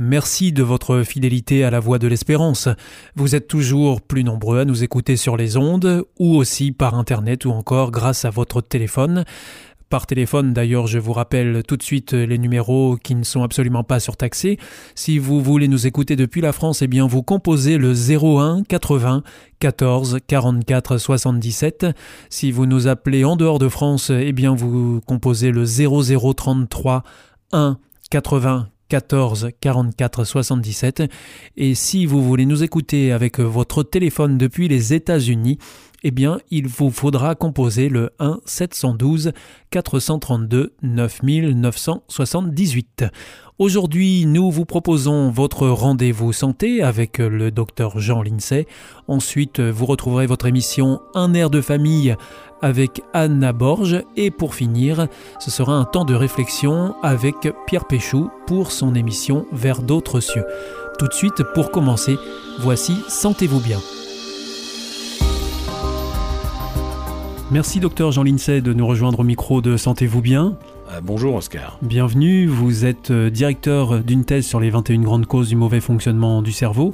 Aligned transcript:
Merci 0.00 0.52
de 0.52 0.62
votre 0.62 1.02
fidélité 1.02 1.64
à 1.64 1.70
la 1.70 1.80
voix 1.80 1.98
de 1.98 2.06
l'espérance. 2.06 2.68
Vous 3.16 3.34
êtes 3.34 3.48
toujours 3.48 4.00
plus 4.00 4.22
nombreux 4.22 4.60
à 4.60 4.64
nous 4.64 4.84
écouter 4.84 5.16
sur 5.16 5.36
les 5.36 5.56
ondes 5.56 6.04
ou 6.20 6.36
aussi 6.36 6.70
par 6.70 6.94
Internet 6.94 7.44
ou 7.44 7.50
encore 7.50 7.90
grâce 7.90 8.24
à 8.24 8.30
votre 8.30 8.60
téléphone. 8.60 9.24
Par 9.90 10.06
téléphone, 10.06 10.52
d'ailleurs, 10.52 10.86
je 10.86 11.00
vous 11.00 11.12
rappelle 11.12 11.64
tout 11.66 11.76
de 11.76 11.82
suite 11.82 12.12
les 12.12 12.38
numéros 12.38 12.96
qui 13.02 13.16
ne 13.16 13.24
sont 13.24 13.42
absolument 13.42 13.82
pas 13.82 13.98
surtaxés. 13.98 14.56
Si 14.94 15.18
vous 15.18 15.40
voulez 15.40 15.66
nous 15.66 15.88
écouter 15.88 16.14
depuis 16.14 16.42
la 16.42 16.52
France, 16.52 16.80
eh 16.80 16.86
bien, 16.86 17.08
vous 17.08 17.24
composez 17.24 17.76
le 17.76 17.92
01 17.92 18.62
80 18.68 19.24
14 19.58 20.18
44 20.28 20.98
77. 20.98 21.86
Si 22.30 22.52
vous 22.52 22.66
nous 22.66 22.86
appelez 22.86 23.24
en 23.24 23.34
dehors 23.34 23.58
de 23.58 23.68
France, 23.68 24.10
eh 24.10 24.32
bien, 24.32 24.54
vous 24.54 25.00
composez 25.06 25.50
le 25.50 25.64
0033 25.64 27.02
1 27.50 27.78
80 28.10 28.68
14 28.88 29.50
44 29.60 30.24
77 30.24 31.02
et 31.56 31.74
si 31.74 32.06
vous 32.06 32.22
voulez 32.22 32.46
nous 32.46 32.62
écouter 32.62 33.12
avec 33.12 33.40
votre 33.40 33.82
téléphone 33.82 34.38
depuis 34.38 34.68
les 34.68 34.94
États-Unis, 34.94 35.58
eh 36.02 36.10
bien, 36.10 36.38
il 36.50 36.68
vous 36.68 36.90
faudra 36.90 37.34
composer 37.34 37.88
le 37.88 38.10
1 38.18 38.40
712 38.44 39.32
432 39.70 40.74
9978. 40.82 43.06
Aujourd'hui, 43.58 44.24
nous 44.24 44.52
vous 44.52 44.64
proposons 44.64 45.30
votre 45.30 45.66
rendez-vous 45.66 46.32
santé 46.32 46.80
avec 46.80 47.18
le 47.18 47.50
docteur 47.50 47.98
Jean 47.98 48.22
Lincey. 48.22 48.68
Ensuite, 49.08 49.58
vous 49.58 49.86
retrouverez 49.86 50.26
votre 50.26 50.46
émission 50.46 51.00
Un 51.14 51.34
air 51.34 51.50
de 51.50 51.60
famille 51.60 52.14
avec 52.62 53.02
Anna 53.12 53.52
Borge. 53.52 54.04
Et 54.16 54.30
pour 54.30 54.54
finir, 54.54 55.08
ce 55.40 55.50
sera 55.50 55.74
un 55.74 55.84
temps 55.84 56.04
de 56.04 56.14
réflexion 56.14 56.94
avec 57.02 57.34
Pierre 57.66 57.88
Péchou 57.88 58.30
pour 58.46 58.70
son 58.70 58.94
émission 58.94 59.46
Vers 59.50 59.82
d'autres 59.82 60.20
cieux. 60.20 60.44
Tout 61.00 61.08
de 61.08 61.14
suite, 61.14 61.42
pour 61.54 61.72
commencer, 61.72 62.16
voici 62.60 62.94
Sentez-vous 63.08 63.60
bien. 63.60 63.80
Merci 67.50 67.80
docteur 67.80 68.12
Jean 68.12 68.24
Lincey 68.24 68.60
de 68.60 68.74
nous 68.74 68.86
rejoindre 68.86 69.20
au 69.20 69.24
micro 69.24 69.62
de 69.62 69.78
Sentez-vous 69.78 70.20
bien. 70.20 70.58
Euh, 70.90 71.00
bonjour 71.02 71.34
Oscar. 71.34 71.78
Bienvenue, 71.80 72.46
vous 72.46 72.84
êtes 72.84 73.10
euh, 73.10 73.30
directeur 73.30 74.00
d'une 74.00 74.26
thèse 74.26 74.44
sur 74.44 74.60
les 74.60 74.68
21 74.68 75.00
grandes 75.00 75.24
causes 75.24 75.48
du 75.48 75.56
mauvais 75.56 75.80
fonctionnement 75.80 76.42
du 76.42 76.52
cerveau 76.52 76.92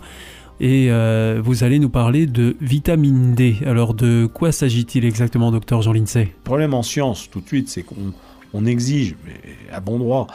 et 0.61 0.93
euh, 0.93 1.41
vous 1.43 1.65
allez 1.65 1.81
nous 1.81 1.89
parler 1.89 2.27
de 2.27 2.57
vitamine 2.61 3.35
D. 3.35 3.57
Alors 3.67 3.95
de 3.95 4.27
quoi 4.33 4.53
s'agit-il 4.53 5.05
exactement 5.05 5.51
docteur 5.51 5.83
Jean 5.83 5.93
Lincey? 5.93 6.27
Le 6.27 6.45
problème 6.45 6.73
en 6.73 6.85
science 6.85 7.29
tout 7.29 7.41
de 7.41 7.49
suite 7.49 7.69
c'est 7.69 7.83
qu'on 7.83 8.65
exige, 8.65 9.17
à 9.73 9.81
bon 9.81 9.99
droit, 9.99 10.29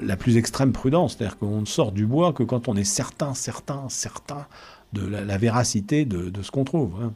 la 0.00 0.16
plus 0.16 0.38
extrême 0.38 0.72
prudence. 0.72 1.16
C'est-à-dire 1.18 1.36
qu'on 1.36 1.60
ne 1.60 1.66
sort 1.66 1.92
du 1.92 2.06
bois 2.06 2.32
que 2.32 2.42
quand 2.42 2.68
on 2.68 2.76
est 2.76 2.84
certain, 2.84 3.34
certain, 3.34 3.82
certain 3.90 4.46
de 4.92 5.06
la, 5.06 5.36
véracité 5.36 6.04
de, 6.04 6.30
ce 6.42 6.50
qu'on 6.50 6.64
trouve. 6.64 6.94
Hein. 7.02 7.12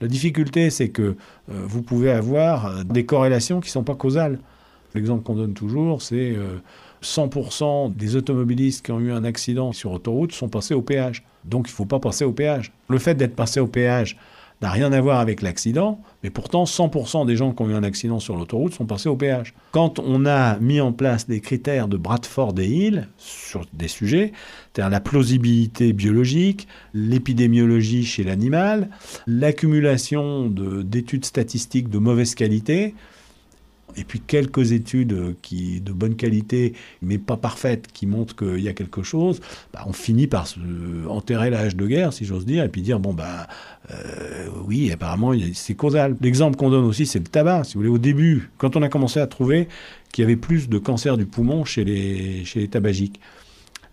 La 0.00 0.08
difficulté, 0.08 0.70
c'est 0.70 0.88
que 0.88 1.02
euh, 1.02 1.14
vous 1.48 1.82
pouvez 1.82 2.10
avoir 2.10 2.66
euh, 2.66 2.82
des 2.84 3.04
corrélations 3.04 3.60
qui 3.60 3.68
ne 3.68 3.72
sont 3.72 3.84
pas 3.84 3.94
causales. 3.94 4.38
L'exemple 4.94 5.24
qu'on 5.24 5.34
donne 5.34 5.54
toujours, 5.54 6.00
c'est 6.00 6.36
100% 7.02 7.64
euh, 7.64 7.88
des 7.94 8.16
automobilistes 8.16 8.84
qui 8.86 8.92
ont 8.92 9.00
eu 9.00 9.12
un 9.12 9.24
accident 9.24 9.72
sur 9.72 9.92
autoroute 9.92 10.32
sont 10.32 10.48
passés 10.48 10.74
au 10.74 10.82
péage. 10.82 11.24
Donc 11.44 11.68
il 11.68 11.72
ne 11.72 11.76
faut 11.76 11.86
pas 11.86 11.98
passer 11.98 12.24
au 12.24 12.32
péage. 12.32 12.72
Le 12.88 12.98
fait 12.98 13.14
d'être 13.14 13.34
passé 13.34 13.60
au 13.60 13.66
péage 13.66 14.16
n'a 14.62 14.70
rien 14.70 14.92
à 14.92 15.00
voir 15.00 15.20
avec 15.20 15.42
l'accident, 15.42 16.00
mais 16.22 16.30
pourtant 16.30 16.64
100% 16.64 17.26
des 17.26 17.36
gens 17.36 17.52
qui 17.52 17.62
ont 17.62 17.68
eu 17.68 17.74
un 17.74 17.82
accident 17.82 18.18
sur 18.18 18.36
l'autoroute 18.36 18.72
sont 18.72 18.86
passés 18.86 19.08
au 19.08 19.16
péage. 19.16 19.54
Quand 19.72 19.98
on 19.98 20.24
a 20.24 20.58
mis 20.58 20.80
en 20.80 20.92
place 20.92 21.26
des 21.26 21.40
critères 21.40 21.88
de 21.88 21.96
Bradford 21.96 22.54
et 22.58 22.66
Hill 22.66 23.08
sur 23.18 23.66
des 23.74 23.88
sujets, 23.88 24.32
c'est-à-dire 24.72 24.90
la 24.90 25.00
plausibilité 25.00 25.92
biologique, 25.92 26.68
l'épidémiologie 26.94 28.04
chez 28.04 28.24
l'animal, 28.24 28.88
l'accumulation 29.26 30.46
d'études 30.46 31.26
statistiques 31.26 31.90
de 31.90 31.98
mauvaise 31.98 32.34
qualité, 32.34 32.94
et 33.96 34.04
puis 34.04 34.20
quelques 34.20 34.72
études 34.72 35.36
qui, 35.42 35.80
de 35.80 35.92
bonne 35.92 36.16
qualité, 36.16 36.74
mais 37.02 37.18
pas 37.18 37.36
parfaites, 37.36 37.88
qui 37.92 38.06
montrent 38.06 38.36
qu'il 38.36 38.60
y 38.60 38.68
a 38.68 38.72
quelque 38.72 39.02
chose, 39.02 39.40
bah, 39.72 39.84
on 39.86 39.92
finit 39.92 40.26
par 40.26 40.46
se 40.46 40.58
enterrer 41.08 41.50
la 41.50 41.60
hache 41.60 41.76
de 41.76 41.86
guerre, 41.86 42.12
si 42.12 42.24
j'ose 42.24 42.44
dire, 42.44 42.64
et 42.64 42.68
puis 42.68 42.82
dire, 42.82 42.98
bon, 42.98 43.14
bah, 43.14 43.46
euh, 43.90 44.48
oui, 44.66 44.90
apparemment, 44.92 45.32
c'est 45.54 45.74
causal. 45.74 46.16
L'exemple 46.20 46.56
qu'on 46.56 46.70
donne 46.70 46.84
aussi, 46.84 47.06
c'est 47.06 47.18
le 47.18 47.26
tabac. 47.26 47.64
Si 47.64 47.74
vous 47.74 47.80
voulez, 47.80 47.90
au 47.90 47.98
début, 47.98 48.50
quand 48.58 48.76
on 48.76 48.82
a 48.82 48.88
commencé 48.88 49.20
à 49.20 49.26
trouver 49.26 49.68
qu'il 50.12 50.22
y 50.22 50.24
avait 50.24 50.36
plus 50.36 50.68
de 50.68 50.78
cancer 50.78 51.16
du 51.16 51.26
poumon 51.26 51.64
chez 51.64 51.84
les, 51.84 52.44
chez 52.44 52.60
les 52.60 52.68
tabagiques, 52.68 53.20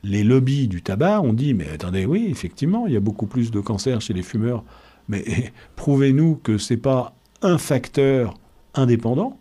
les 0.03 0.23
lobbies 0.23 0.67
du 0.67 0.81
tabac 0.81 1.21
ont 1.21 1.33
dit, 1.33 1.53
mais 1.53 1.69
attendez, 1.69 2.05
oui, 2.05 2.27
effectivement, 2.29 2.87
il 2.87 2.93
y 2.93 2.97
a 2.97 2.99
beaucoup 2.99 3.27
plus 3.27 3.51
de 3.51 3.59
cancer 3.61 4.01
chez 4.01 4.13
les 4.13 4.23
fumeurs, 4.23 4.63
mais 5.07 5.23
prouvez-nous 5.77 6.35
que 6.35 6.57
ce 6.57 6.73
n'est 6.73 6.79
pas 6.79 7.15
un 7.41 7.57
facteur 7.57 8.37
indépendant 8.73 9.39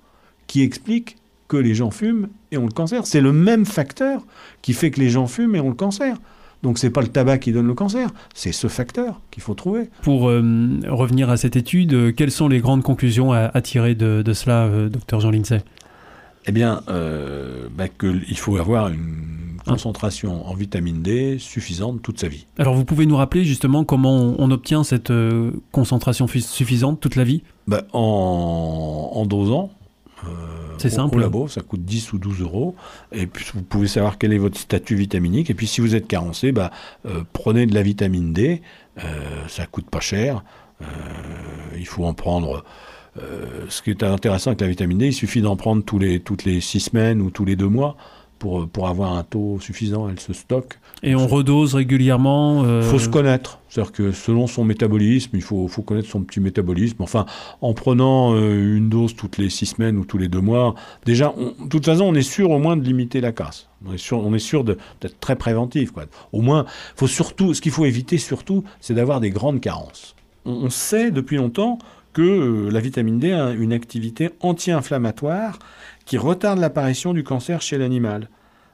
qui 0.53 0.61
explique 0.61 1.17
que 1.49 1.57
les 1.57 1.75
gens 1.75 1.91
fument 1.91 2.29
et 2.51 2.59
ont 2.59 2.67
le 2.67 2.73
cancer. 2.73 3.07
C'est 3.07 3.23
le 3.23 3.33
même 3.33 3.65
facteur 3.65 4.23
qui 4.61 4.75
fait 4.75 4.91
que 4.91 5.01
les 5.01 5.09
gens 5.09 5.27
fument 5.27 5.57
et 5.57 5.61
ont 5.61 5.71
le 5.71 5.75
cancer. 5.75 6.19
Donc 6.63 6.77
c'est 6.77 6.91
pas 6.91 7.01
le 7.01 7.09
tabac 7.09 7.39
qui 7.39 7.53
donne 7.53 7.67
le 7.67 7.73
cancer, 7.73 8.11
c'est 8.35 8.53
ce 8.53 8.69
facteur 8.69 9.23
qu'il 9.31 9.43
faut 9.43 9.55
trouver. 9.55 9.89
Pour 10.03 10.29
euh, 10.29 10.43
revenir 10.89 11.31
à 11.31 11.39
cette 11.39 11.57
étude, 11.57 11.95
euh, 11.95 12.13
quelles 12.13 12.31
sont 12.31 12.49
les 12.49 12.61
grandes 12.61 12.83
conclusions 12.83 13.33
à, 13.33 13.61
tirer 13.63 13.95
de, 13.95 14.23
cela, 14.35 14.65
euh, 14.67 14.91
docteur 14.91 15.21
Jean 15.21 15.31
Lindsay? 15.31 15.63
Eh 16.45 16.53
bien, 16.53 16.83
bah, 16.87 17.89
qu'il 17.89 18.37
faut 18.37 18.59
avoir 18.59 18.89
une 18.89 19.57
concentration 19.67 20.47
en 20.47 20.55
vitamine 20.55 21.01
D 21.01 21.39
suffisante 21.39 22.03
toute 22.03 22.21
sa 22.21 22.29
vie. 22.29 22.47
Alors 22.59 22.75
vous 22.75 22.85
pouvez 22.85 23.07
nous 23.07 23.17
rappeler 23.17 23.45
justement 23.45 23.85
comment 23.85 24.35
on, 24.39 24.51
obtient 24.51 24.85
cette 24.85 25.13
concentration 25.71 26.27
suffisante 26.27 27.01
toute 27.01 27.17
la 27.17 27.25
vie? 27.25 27.43
Bah, 27.69 27.85
en, 27.93 29.13
en 29.15 29.25
dosant, 29.25 29.71
c'est 30.79 30.91
simple. 30.91 31.17
Au 31.17 31.19
labo, 31.21 31.49
ça 31.49 31.61
coûte 31.61 31.85
10 31.85 32.13
ou 32.13 32.19
12 32.19 32.41
euros. 32.41 32.75
Et 33.13 33.27
puis 33.27 33.47
vous 33.55 33.63
pouvez 33.63 33.87
savoir 33.87 34.19
quel 34.19 34.33
est 34.33 34.39
votre 34.39 34.59
statut 34.59 34.95
vitaminique. 34.95 35.51
Et 35.51 35.55
puis 35.55 35.67
si 35.67 35.81
vous 35.81 35.95
êtes 35.95 36.09
carencé, 36.09 36.53
bah, 36.53 36.71
euh, 37.07 37.23
prenez 37.33 37.67
de 37.67 37.75
la 37.75 37.83
vitamine 37.83 38.33
D. 38.33 38.63
Euh, 38.99 39.03
ça 39.49 39.67
coûte 39.67 39.89
pas 39.89 40.01
cher. 40.01 40.45
il 41.77 41.87
faut 41.87 42.05
en 42.05 42.15
prendre. 42.15 42.65
ce 43.69 43.83
qui 43.83 43.91
est 43.91 44.03
intéressant 44.03 44.51
avec 44.51 44.61
la 44.61 44.69
vitamine 44.69 44.99
D, 44.99 45.07
il 45.09 45.13
suffit 45.13 45.43
d'en 45.43 45.57
prendre 45.57 45.85
tous 45.85 45.99
les, 45.99 46.21
toutes 46.21 46.45
les 46.45 46.61
6 46.61 46.81
semaines 46.81 47.21
ou 47.21 47.31
tous 47.31 47.45
les 47.45 47.57
2 47.57 47.69
mois 47.69 47.97
pour, 48.43 48.69
pour 48.69 48.89
avoir 48.89 49.13
un 49.13 49.23
taux 49.23 49.61
suffisant. 49.61 50.09
Elle 50.09 50.19
se 50.19 50.33
stocke. 50.33 50.81
Et 51.05 51.15
on 51.15 51.29
redose 51.29 51.77
régulièrement 51.77 52.65
Il 52.65 52.69
euh, 52.69 52.83
faut 52.83 52.99
se 52.99 53.09
connaître. 53.09 53.61
C'est-à-dire 53.69 53.93
que 53.93 54.11
selon 54.11 54.49
son 54.49 54.65
métabolisme, 54.65 55.31
il 55.35 55.43
faut, 55.43 55.69
faut, 55.69 55.83
connaître 55.83 56.09
son 56.09 56.23
petit 56.23 56.41
métabolisme. 56.41 56.97
Enfin, 57.03 57.25
en 57.61 57.73
prenant 57.73 58.35
euh, 58.35 58.77
une 58.77 58.89
dose 58.89 59.15
toutes 59.15 59.39
les 59.39 59.49
six 59.49 59.67
semaines 59.67 59.97
ou 59.97 60.05
tous 60.05 60.19
les 60.19 60.27
deux 60.27 60.41
mois, 60.41 60.75
déjà, 61.05 61.33
de 61.39 61.69
toute 61.69 61.85
façon, 61.85 62.03
on 62.03 62.15
est 62.15 62.23
sûr 62.23 62.51
au 62.51 62.59
moins 62.59 62.77
de 62.77 62.83
limiter 62.83 63.21
la 63.21 63.31
casse. 63.31 63.69
On 63.87 63.93
est 63.93 63.99
sûr, 63.99 64.19
on 64.19 64.35
est 64.35 64.41
sûr 64.41 64.65
d'être 64.65 65.21
très 65.21 65.37
préventif. 65.37 65.93
Quoi. 65.93 66.07
Au 66.33 66.41
moins, 66.41 66.67
faut 66.97 67.07
surtout, 67.07 67.55
ce 67.55 67.61
qu'il 67.61 67.71
faut 67.71 67.85
éviter 67.85 68.19
surtout, 68.19 68.65
c'est 68.81 68.95
d'avoir 68.95 69.21
des 69.21 69.31
grandes 69.31 69.61
carences. 69.61 70.17
On, 70.47 70.69
sait 70.69 71.13
depuis 71.13 71.37
longtemps 71.37 71.79
que 72.13 72.23
euh, 72.23 72.71
la 72.71 72.81
vitamine 72.81 73.21
D 73.21 73.31
a 73.31 73.51
une 73.53 73.73
activité 73.73 74.31
anti-inflammatoire 74.41 75.61
qui 76.05 76.19
retarde 76.19 76.59
l'apparition 76.59 77.15
du 77.15 77.23
cancer 77.23 77.63
chez 77.63 77.79
l'animal. 77.79 78.29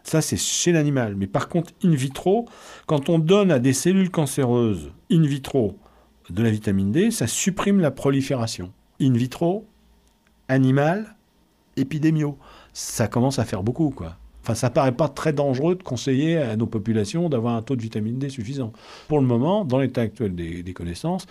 Ça, 0.08 0.22
c'est 0.22 0.38
chez 0.38 0.72
l'animal. 0.72 1.16
Mais 1.16 1.26
par 1.26 1.50
contre, 1.50 1.70
in 1.84 1.90
vitro, 1.90 2.46
quand 2.86 3.10
on 3.10 3.18
donne 3.18 3.50
à 3.50 3.58
des 3.58 3.74
cellules 3.74 4.10
cancéreuses 4.10 4.90
in 5.12 5.20
vitro 5.20 5.76
de 6.30 6.42
la 6.42 6.48
vitamine 6.48 6.92
D, 6.92 7.10
ça 7.10 7.26
supprime 7.26 7.78
la 7.78 7.90
prolifération. 7.90 8.72
In 9.02 9.12
vitro, 9.12 9.66
animal, 10.48 11.14
épidémio. 11.76 12.38
Ça 12.72 13.06
commence 13.06 13.38
à 13.38 13.44
faire 13.44 13.62
beaucoup, 13.62 13.90
quoi. 13.90 14.16
Enfin, 14.42 14.54
ça 14.54 14.70
paraît 14.70 14.92
pas 14.92 15.10
très 15.10 15.34
dangereux 15.34 15.74
de 15.74 15.82
conseiller 15.82 16.38
à 16.38 16.56
nos 16.56 16.66
populations 16.66 17.28
d'avoir 17.28 17.54
un 17.54 17.60
taux 17.60 17.76
de 17.76 17.82
vitamine 17.82 18.18
D 18.18 18.30
suffisant. 18.30 18.72
Pour 19.08 19.20
le 19.20 19.26
moment, 19.26 19.66
dans 19.66 19.78
l'état 19.78 20.00
actuel 20.00 20.34
des 20.34 20.72
connaissances, 20.72 21.26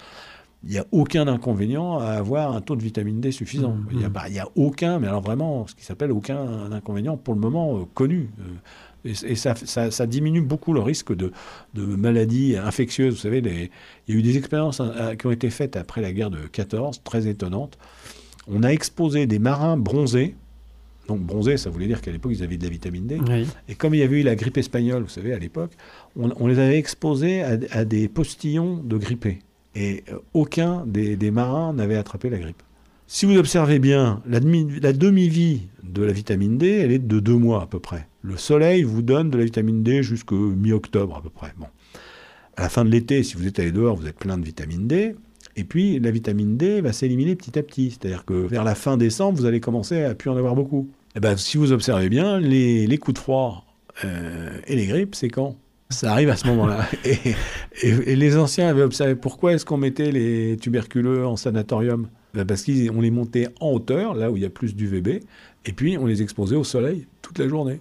il 0.63 0.71
n'y 0.71 0.77
a 0.77 0.86
aucun 0.92 1.27
inconvénient 1.27 2.00
à 2.00 2.07
avoir 2.12 2.56
un 2.56 2.62
taux 2.62 2.75
de 2.75 2.81
vitamine 2.81 3.21
D 3.21 3.31
suffisant. 3.31 3.74
Mmh. 3.74 3.88
Il 3.92 3.98
n'y 4.33 4.39
a, 4.39 4.48
aucun, 4.56 5.00
mais 5.00 5.07
alors 5.07 5.21
vraiment, 5.21 5.68
ce 5.68 5.75
qui 5.75 5.86
s'appelle 5.86 6.12
aucun 6.12 6.71
inconvénient 6.71 7.15
pour 7.15 7.33
le 7.33 7.39
moment 7.39 7.77
euh, 7.77 7.81
connu. 7.94 8.30
Euh, 8.39 8.44
Et, 9.06 9.36
ça, 9.36 9.56
ça, 9.56 10.06
diminue 10.07 10.42
beaucoup 10.42 10.74
le 10.74 10.81
risque 10.81 11.15
de, 11.15 11.31
de 11.75 11.86
maladies 11.86 12.57
infectieuses. 12.57 13.13
Vous 13.13 13.21
savez, 13.21 13.38
il 13.38 14.13
y 14.13 14.18
a 14.18 14.19
eu 14.19 14.21
des 14.21 14.38
expériences 14.38 14.81
hein, 14.81 15.15
qui 15.15 15.27
ont 15.27 15.31
été 15.31 15.50
faites 15.50 15.77
après 15.77 16.01
la 16.01 16.12
guerre 16.12 16.31
de 16.31 16.39
14, 16.39 17.01
très 17.04 17.27
étonnantes. 17.27 17.77
On 18.48 18.63
a 18.63 18.69
exposé 18.69 19.27
des 19.27 19.39
marins 19.39 19.77
bronzés. 19.77 20.36
Donc 21.07 21.21
bronzés, 21.21 21.57
ça 21.57 21.69
voulait 21.69 21.88
dire 21.88 22.01
qu'à 22.01 22.12
l'époque, 22.12 22.33
ils 22.36 22.44
avaient 22.44 22.57
de 22.57 22.63
la 22.63 22.69
vitamine 22.69 23.07
D. 23.07 23.18
Et 23.69 23.75
comme 23.75 23.94
il 23.94 24.00
y 24.00 24.04
avait 24.04 24.19
eu 24.19 24.24
la 24.24 24.36
grippe 24.36 24.57
espagnole, 24.57 25.04
vous 25.04 25.09
savez, 25.09 25.33
à 25.33 25.39
l'époque, 25.39 25.71
on, 26.18 26.48
les 26.48 26.59
avait 26.59 26.77
exposés 26.77 27.44
à, 27.44 27.86
des 27.86 28.09
postillons 28.09 28.77
de 28.77 28.98
grippés. 28.98 29.39
Et 29.77 30.03
euh, 30.12 30.18
aucun 30.33 30.83
des, 30.88 31.31
marins 31.31 31.71
n'avait 31.71 31.97
attrapé 31.97 32.31
la 32.31 32.39
grippe. 32.39 32.63
Si 33.06 33.27
vous 33.27 33.38
observez 33.38 33.77
bien, 33.77 34.24
la, 34.25 34.39
demi-vie 34.39 35.68
de 35.83 36.03
la 36.03 36.12
vitamine 36.12 36.57
D, 36.57 36.68
elle 36.68 36.91
est 36.91 37.00
de 37.00 37.19
deux 37.19 37.38
mois 37.38 37.62
à 37.62 37.68
peu 37.68 37.79
près. 37.79 38.07
Le 38.24 38.38
soleil 38.38 38.81
vous 38.81 39.03
donne 39.03 39.29
de 39.29 39.38
la 39.38 39.45
vitamine 39.45 39.83
D 39.83 40.01
jusqu'au 40.01 40.35
mi-octobre 40.35 41.15
à 41.15 41.21
peu 41.21 41.29
près. 41.29 41.53
Bon. 41.57 41.68
À 42.57 42.63
la 42.63 42.69
fin 42.69 42.83
de 42.85 42.89
l'été, 42.89 43.21
si 43.21 43.35
vous 43.35 43.45
êtes 43.45 43.59
allé 43.59 43.71
dehors, 43.71 43.95
vous 43.95 44.07
êtes 44.07 44.18
plein 44.18 44.39
de 44.39 44.44
vitamine 44.44 44.88
D. 44.88 45.15
Et 45.56 45.63
puis, 45.63 46.00
la 46.00 46.09
vitamine 46.09 46.57
D 46.57 46.81
va 46.81 46.91
s'éliminer 46.91 47.35
petit 47.35 47.57
à 47.57 47.62
petit. 47.62 47.91
C'est-à-dire 47.91 48.25
que 48.25 48.33
vers 48.33 48.63
la 48.63 48.73
fin 48.73 48.97
décembre, 48.97 49.38
vous 49.38 49.45
allez 49.45 49.59
commencer 49.59 50.03
à 50.03 50.15
plus 50.15 50.31
en 50.31 50.38
avoir 50.38 50.56
beaucoup. 50.56 50.89
Et 50.89 51.18
eh 51.18 51.19
ben, 51.19 51.38
si 51.38 51.57
vous 51.57 51.71
observez 51.71 52.09
bien, 52.09 52.39
les, 52.39 52.97
coups 52.97 53.13
de 53.13 53.19
froid 53.19 53.63
euh, 54.03 54.59
et 54.65 54.75
les 54.75 54.88
grippes, 54.88 55.13
c'est 55.13 55.30
quand? 55.30 55.56
Ça 55.89 56.11
arrive 56.11 56.29
à 56.29 56.35
ce 56.35 56.47
moment-là. 56.47 56.87
et, 57.83 58.15
les 58.15 58.37
anciens 58.37 58.67
avaient 58.67 58.83
observé 58.83 59.15
pourquoi 59.15 59.53
est-ce 59.53 59.65
qu'on 59.65 59.77
mettait 59.77 60.11
les 60.11 60.57
tuberculeux 60.57 61.25
en 61.25 61.35
sanatorium? 61.35 62.07
Ben, 62.33 62.45
Parce 62.45 62.63
qu'on 62.63 63.01
les 63.01 63.11
montait 63.11 63.47
en 63.59 63.71
hauteur, 63.71 64.13
là 64.13 64.31
où 64.31 64.37
il 64.37 64.43
y 64.43 64.45
a 64.45 64.49
plus 64.49 64.75
d'UVB, 64.75 65.23
et 65.65 65.73
puis 65.73 65.97
on 65.97 66.05
les 66.05 66.21
exposait 66.21 66.55
au 66.55 66.63
soleil 66.63 67.07
toute 67.21 67.39
la 67.39 67.47
journée. 67.47 67.79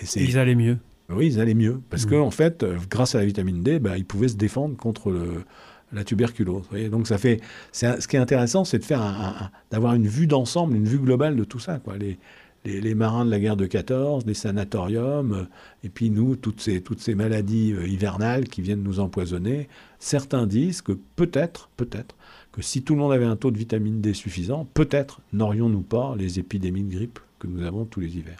Et 0.00 0.22
ils 0.22 0.38
allaient 0.38 0.54
mieux. 0.54 0.78
Oui, 1.08 1.28
ils 1.28 1.40
allaient 1.40 1.54
mieux. 1.54 1.80
Parce 1.88 2.04
mmh. 2.04 2.10
qu'en 2.10 2.26
en 2.26 2.30
fait, 2.30 2.62
euh, 2.62 2.76
grâce 2.90 3.14
à 3.14 3.18
la 3.18 3.24
vitamine 3.24 3.62
D, 3.62 3.78
ben, 3.78 3.96
ils 3.96 4.04
pouvaient 4.04 4.28
se 4.28 4.36
défendre 4.36 4.76
contre 4.76 5.10
le, 5.10 5.44
la 5.92 6.04
tuberculose. 6.04 6.68
Donc 6.90 7.06
ça 7.06 7.18
fait, 7.18 7.40
ce 7.72 8.06
qui 8.06 8.16
est 8.16 8.20
intéressant, 8.20 8.64
c'est 8.64 8.78
de 8.78 8.84
faire 8.84 9.50
d'avoir 9.70 9.94
une 9.94 10.06
vue 10.06 10.26
d'ensemble, 10.26 10.76
une 10.76 10.86
vue 10.86 10.98
globale 10.98 11.36
de 11.36 11.44
tout 11.44 11.58
ça. 11.60 11.78
Quoi. 11.78 11.96
Les, 11.96 12.18
les, 12.66 12.94
marins 12.94 13.24
de 13.24 13.30
la 13.30 13.38
guerre 13.38 13.56
de 13.56 13.66
14, 13.66 14.26
les 14.26 14.34
sanatoriums, 14.34 15.32
euh, 15.32 15.44
et 15.84 15.88
puis 15.88 16.10
nous, 16.10 16.36
toutes 16.36 16.60
ces, 16.60 17.14
maladies 17.14 17.72
euh, 17.72 17.86
hivernales 17.86 18.48
qui 18.48 18.62
viennent 18.62 18.82
nous 18.82 19.00
empoisonner. 19.00 19.68
Certains 19.98 20.46
disent 20.46 20.82
que 20.82 20.92
peut-être, 20.92 21.70
peut-être, 21.76 22.16
que 22.52 22.62
si 22.62 22.82
tout 22.82 22.94
le 22.94 23.00
monde 23.00 23.12
avait 23.12 23.24
un 23.24 23.36
taux 23.36 23.50
de 23.50 23.58
vitamine 23.58 24.00
D 24.00 24.14
suffisant, 24.14 24.66
peut-être 24.74 25.20
n'aurions-nous 25.32 25.82
pas 25.82 26.14
les 26.16 26.38
épidémies 26.38 26.84
de 26.84 26.94
grippe 26.94 27.18
que 27.38 27.46
nous 27.46 27.64
avons 27.64 27.84
tous 27.84 28.00
les 28.00 28.16
hivers. 28.16 28.38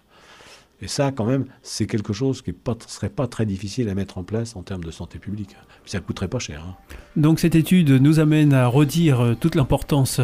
Et 0.82 0.88
ça, 0.88 1.11
quand 1.11 1.25
même, 1.25 1.46
c'est 1.62 1.87
quelque 1.87 2.12
chose 2.12 2.43
qui 2.43 2.50
ne 2.50 2.75
serait 2.87 3.08
pas 3.08 3.26
très 3.26 3.46
difficile 3.46 3.88
à 3.88 3.94
mettre 3.94 4.19
en 4.19 4.25
place 4.25 4.56
en 4.56 4.62
termes 4.62 4.84
de 4.84 4.90
santé 4.90 5.19
publique. 5.19 5.56
Ça 5.87 5.99
ne 5.99 6.02
coûterait 6.02 6.28
pas 6.28 6.38
cher. 6.38 6.62
Hein. 6.69 6.75
Donc 7.17 7.40
cette 7.40 7.55
étude 7.55 7.90
nous 7.90 8.20
amène 8.20 8.52
à 8.52 8.67
redire 8.67 9.20
euh, 9.20 9.34
toute 9.38 9.55
l'importance 9.55 10.20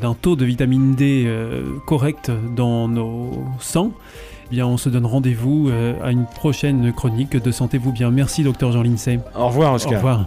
d'un 0.00 0.14
taux 0.14 0.34
de 0.34 0.44
vitamine 0.44 0.94
D 0.94 1.24
euh, 1.26 1.78
correct 1.86 2.32
dans 2.56 2.88
nos 2.88 3.44
sangs. 3.60 3.92
Eh 4.50 4.56
bien, 4.56 4.66
on 4.66 4.76
se 4.76 4.88
donne 4.88 5.06
rendez-vous 5.06 5.68
euh, 5.70 5.94
à 6.02 6.10
une 6.10 6.26
prochaine 6.26 6.92
chronique 6.92 7.36
de 7.36 7.50
Sentez-vous 7.50 7.92
bien. 7.92 8.10
Merci, 8.10 8.42
docteur 8.42 8.72
Jean 8.72 8.82
Lincey. 8.82 9.20
Au 9.34 9.48
revoir, 9.48 9.74
Oscar. 9.74 9.92
Au 9.92 9.96
revoir. 9.96 10.26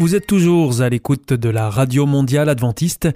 Vous 0.00 0.14
êtes 0.14 0.28
toujours 0.28 0.80
à 0.80 0.88
l'écoute 0.88 1.32
de 1.32 1.48
la 1.48 1.68
Radio 1.68 2.06
Mondiale 2.06 2.48
Adventiste 2.48 3.08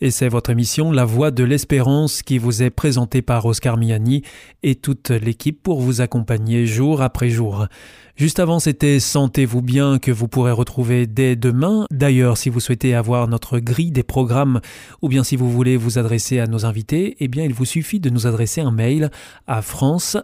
et 0.00 0.12
c'est 0.12 0.28
votre 0.28 0.50
émission 0.50 0.92
La 0.92 1.04
Voix 1.04 1.32
de 1.32 1.42
l'Espérance 1.42 2.22
qui 2.22 2.38
vous 2.38 2.62
est 2.62 2.70
présentée 2.70 3.22
par 3.22 3.44
Oscar 3.44 3.76
Miani 3.76 4.22
et 4.62 4.76
toute 4.76 5.10
l'équipe 5.10 5.60
pour 5.60 5.80
vous 5.80 6.00
accompagner 6.00 6.64
jour 6.64 7.02
après 7.02 7.28
jour. 7.28 7.66
Juste 8.14 8.38
avant, 8.38 8.60
c'était 8.60 9.00
Sentez-vous 9.00 9.62
bien 9.62 9.98
que 9.98 10.12
vous 10.12 10.28
pourrez 10.28 10.52
retrouver 10.52 11.08
dès 11.08 11.34
demain. 11.34 11.86
D'ailleurs, 11.90 12.36
si 12.36 12.50
vous 12.50 12.60
souhaitez 12.60 12.94
avoir 12.94 13.26
notre 13.26 13.58
grille 13.58 13.90
des 13.90 14.04
programmes 14.04 14.60
ou 15.02 15.08
bien 15.08 15.24
si 15.24 15.34
vous 15.34 15.50
voulez 15.50 15.76
vous 15.76 15.98
adresser 15.98 16.38
à 16.38 16.46
nos 16.46 16.64
invités, 16.64 17.16
eh 17.18 17.26
bien, 17.26 17.42
il 17.42 17.52
vous 17.52 17.64
suffit 17.64 17.98
de 17.98 18.10
nous 18.10 18.28
adresser 18.28 18.60
un 18.60 18.70
mail 18.70 19.10
à 19.48 19.60
france 19.60 20.16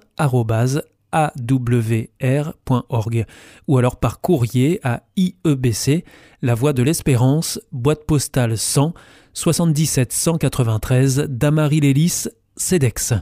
awr.org 1.15 2.07
ou 3.69 3.79
alors 3.79 3.97
par 3.97 4.21
courrier 4.21 4.81
à 4.83 5.03
IEBC, 5.17 6.05
La 6.43 6.55
Voie 6.55 6.73
de 6.73 6.83
l'Espérance, 6.83 7.61
boîte 7.73 8.05
postale 8.05 8.59
100 8.59 8.93
77 9.35 10.13
193 10.13 11.27
Damary-Lélis, 11.29 12.29
CEDEX. 12.57 13.15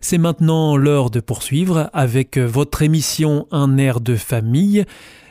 C'est 0.00 0.18
maintenant 0.18 0.76
l'heure 0.76 1.10
de 1.10 1.20
poursuivre 1.20 1.88
avec 1.92 2.38
votre 2.38 2.82
émission 2.82 3.46
Un 3.52 3.78
air 3.78 4.00
de 4.00 4.16
famille. 4.16 4.84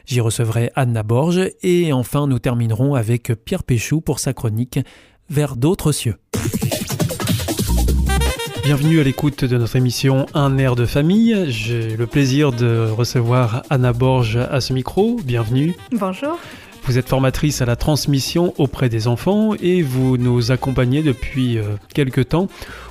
J'y 0.05 0.19
recevrai 0.19 0.71
Anna 0.75 1.03
Borge 1.03 1.41
et 1.61 1.93
enfin 1.93 2.27
nous 2.27 2.39
terminerons 2.39 2.95
avec 2.95 3.33
Pierre 3.45 3.63
Péchou 3.63 4.01
pour 4.01 4.19
sa 4.19 4.33
chronique 4.33 4.79
Vers 5.29 5.55
d'autres 5.55 5.91
cieux. 5.91 6.15
Bienvenue 8.63 9.01
à 9.01 9.03
l'écoute 9.03 9.43
de 9.43 9.57
notre 9.57 9.75
émission 9.75 10.25
Un 10.33 10.57
air 10.57 10.77
de 10.77 10.85
famille. 10.85 11.51
J'ai 11.51 11.97
le 11.97 12.07
plaisir 12.07 12.53
de 12.53 12.87
recevoir 12.89 13.63
Anna 13.69 13.91
Borge 13.91 14.37
à 14.37 14.61
ce 14.61 14.71
micro. 14.71 15.19
Bienvenue. 15.25 15.75
Bonjour. 15.91 16.39
Vous 16.85 16.97
êtes 16.97 17.07
formatrice 17.07 17.61
à 17.61 17.65
la 17.65 17.77
transmission 17.77 18.53
auprès 18.57 18.89
des 18.89 19.07
enfants 19.07 19.53
et 19.61 19.81
vous 19.81 20.17
nous 20.17 20.51
accompagnez 20.51 21.01
depuis 21.01 21.57
euh, 21.57 21.75
quelque 21.93 22.19
temps 22.19 22.49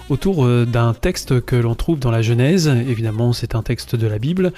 autour 0.08 0.46
euh, 0.46 0.64
d'un 0.64 0.94
texte 0.94 1.44
que 1.44 1.56
l'on 1.56 1.75
trouve 1.75 1.99
dans 1.99 2.11
la 2.11 2.22
Genèse. 2.22 2.68
Évidemment, 2.68 3.34
c'est 3.34 3.54
un 3.54 3.62
texte 3.62 3.94
de 3.94 4.06
la 4.06 4.18
Bible 4.18 4.54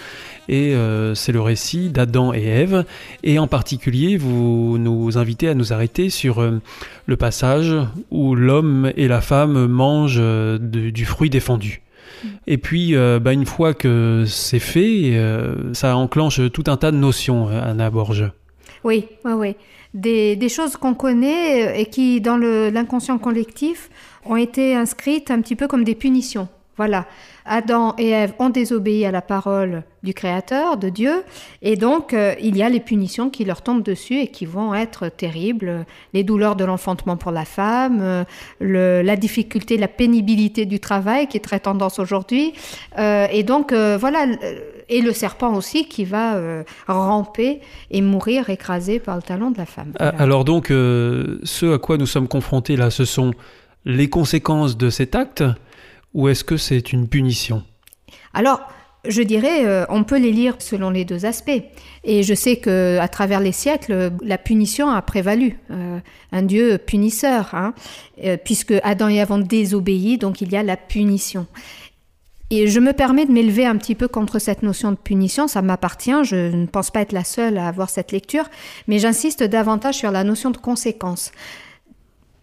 et 0.48 0.76
euh, 0.76 1.16
c'est 1.16 1.32
le 1.32 1.40
récit 1.40 1.90
d'Adam 1.90 2.32
et 2.32 2.44
Ève. 2.44 2.84
Et 3.24 3.40
en 3.40 3.48
particulier, 3.48 4.16
vous 4.16 4.78
nous 4.78 5.18
invitez 5.18 5.48
à 5.48 5.54
nous 5.54 5.72
arrêter 5.72 6.10
sur 6.10 6.40
le 7.06 7.16
passage 7.16 7.74
où 8.12 8.36
l'homme 8.36 8.92
et 8.96 9.08
la 9.08 9.20
femme 9.20 9.66
mangent 9.66 10.22
du 10.60 11.04
fruit 11.04 11.28
défendu. 11.28 11.82
Et 12.46 12.56
puis, 12.56 12.94
bah, 12.94 13.32
une 13.32 13.46
fois 13.46 13.74
que 13.74 14.24
c'est 14.26 14.60
fait, 14.60 15.20
ça 15.72 15.96
enclenche 15.96 16.40
tout 16.52 16.64
un 16.68 16.76
tas 16.76 16.92
de 16.92 16.96
notions, 16.96 17.48
Anna 17.48 17.90
Borges. 17.90 18.30
Oui, 18.84 19.06
oui, 19.24 19.32
oui. 19.32 19.56
Des, 19.94 20.36
des 20.36 20.48
choses 20.48 20.76
qu'on 20.76 20.94
connaît 20.94 21.68
euh, 21.68 21.74
et 21.80 21.86
qui, 21.86 22.20
dans 22.20 22.36
l'inconscient 22.36 23.18
collectif, 23.18 23.90
ont 24.24 24.36
été 24.36 24.74
inscrites 24.74 25.30
un 25.30 25.40
petit 25.40 25.56
peu 25.56 25.66
comme 25.66 25.84
des 25.84 25.94
punitions. 25.94 26.48
Voilà. 26.76 27.06
Adam 27.46 27.94
et 27.98 28.10
Ève 28.10 28.32
ont 28.38 28.48
désobéi 28.48 29.04
à 29.04 29.10
la 29.10 29.20
parole 29.20 29.82
du 30.02 30.14
Créateur, 30.14 30.76
de 30.76 30.88
Dieu, 30.88 31.24
et 31.62 31.76
donc 31.76 32.14
euh, 32.14 32.34
il 32.40 32.56
y 32.56 32.62
a 32.62 32.68
les 32.68 32.80
punitions 32.80 33.30
qui 33.30 33.44
leur 33.44 33.62
tombent 33.62 33.82
dessus 33.82 34.18
et 34.18 34.28
qui 34.28 34.46
vont 34.46 34.74
être 34.74 35.08
terribles. 35.08 35.84
Les 36.12 36.24
douleurs 36.24 36.56
de 36.56 36.64
l'enfantement 36.64 37.16
pour 37.16 37.32
la 37.32 37.44
femme, 37.44 38.00
euh, 38.00 38.24
le, 38.60 39.02
la 39.02 39.16
difficulté, 39.16 39.76
la 39.76 39.88
pénibilité 39.88 40.64
du 40.64 40.80
travail 40.80 41.26
qui 41.26 41.36
est 41.36 41.44
très 41.44 41.60
tendance 41.60 41.98
aujourd'hui. 41.98 42.54
Euh, 42.98 43.26
et 43.30 43.42
donc 43.42 43.72
voilà, 43.72 44.26
et 44.88 45.00
le 45.00 45.12
serpent 45.12 45.54
aussi 45.54 45.86
qui 45.86 46.04
va 46.04 46.38
ramper 46.86 47.60
et 47.90 48.00
mourir 48.00 48.50
écrasé 48.50 49.00
par 49.00 49.16
le 49.16 49.22
talon 49.22 49.50
de 49.50 49.58
la 49.58 49.66
femme. 49.66 49.92
Voilà. 49.98 50.14
Alors 50.18 50.44
donc, 50.44 50.68
ce 50.68 51.74
à 51.74 51.78
quoi 51.78 51.96
nous 51.96 52.06
sommes 52.06 52.28
confrontés 52.28 52.76
là, 52.76 52.90
ce 52.90 53.04
sont 53.04 53.32
les 53.84 54.08
conséquences 54.08 54.76
de 54.76 54.90
cet 54.90 55.14
acte 55.14 55.44
ou 56.14 56.28
est-ce 56.28 56.44
que 56.44 56.56
c'est 56.56 56.92
une 56.92 57.09
punition? 57.09 57.62
Alors, 58.33 58.61
je 59.06 59.23
dirais, 59.23 59.66
euh, 59.66 59.85
on 59.88 60.04
peut 60.04 60.18
les 60.18 60.33
lire 60.33 60.56
selon 60.59 60.90
les 60.90 61.04
deux 61.04 61.26
aspects. 61.26 61.62
Et 62.04 62.23
je 62.23 62.35
sais 62.35 62.56
que 62.56 62.99
à 62.99 63.09
travers 63.09 63.40
les 63.40 63.52
siècles, 63.52 64.12
la 64.23 64.38
punition 64.38 64.88
a 64.88 65.02
prévalu. 65.02 65.59
Euh, 65.71 65.99
un 66.33 66.42
Dieu 66.42 66.78
punisseur, 66.78 67.54
hein, 67.54 67.75
euh, 68.25 68.37
puisque 68.42 68.75
Adam 68.83 69.09
et 69.09 69.16
Ève 69.16 69.33
ont 69.33 69.38
donc 69.38 70.40
il 70.40 70.52
y 70.52 70.56
a 70.56 70.62
la 70.62 70.76
punition. 70.76 71.47
Et 72.50 72.68
je 72.68 72.78
me 72.78 72.92
permets 72.92 73.26
de 73.26 73.33
m'élever 73.33 73.66
un 73.66 73.76
petit 73.76 73.94
peu 73.94 74.06
contre 74.06 74.38
cette 74.38 74.62
notion 74.62 74.92
de 74.92 74.97
punition, 74.97 75.49
ça 75.49 75.62
m'appartient, 75.62 76.25
je 76.25 76.54
ne 76.54 76.66
pense 76.66 76.90
pas 76.90 77.00
être 77.00 77.12
la 77.12 77.25
seule 77.25 77.56
à 77.56 77.66
avoir 77.66 77.88
cette 77.88 78.12
lecture, 78.12 78.44
mais 78.87 78.99
j'insiste 78.99 79.42
davantage 79.42 79.97
sur 79.97 80.11
la 80.11 80.25
notion 80.25 80.50
de 80.50 80.59
conséquence. 80.59 81.33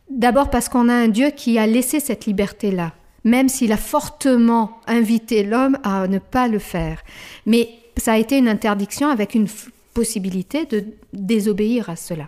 D'abord 0.10 0.50
parce 0.50 0.70
qu'on 0.70 0.90
a 0.90 0.94
un 0.94 1.08
Dieu 1.08 1.30
qui 1.30 1.58
a 1.60 1.68
laissé 1.68 2.00
cette 2.00 2.26
liberté-là 2.26 2.94
même 3.24 3.50
s'il 3.50 3.72
a 3.72 3.78
fortement 3.78 4.80
invité 4.88 5.44
l'homme 5.44 5.78
à 5.84 6.08
ne 6.08 6.20
pas 6.20 6.48
le 6.48 6.60
faire. 6.60 7.02
Mais 7.46 7.70
ça 7.98 8.14
a 8.14 8.18
été 8.18 8.38
une 8.38 8.48
interdiction 8.48 9.10
avec 9.10 9.36
une 9.36 9.48
possibilité 9.94 10.66
de 10.66 10.86
désobéir 11.14 11.90
à 11.90 11.96
cela. 11.96 12.28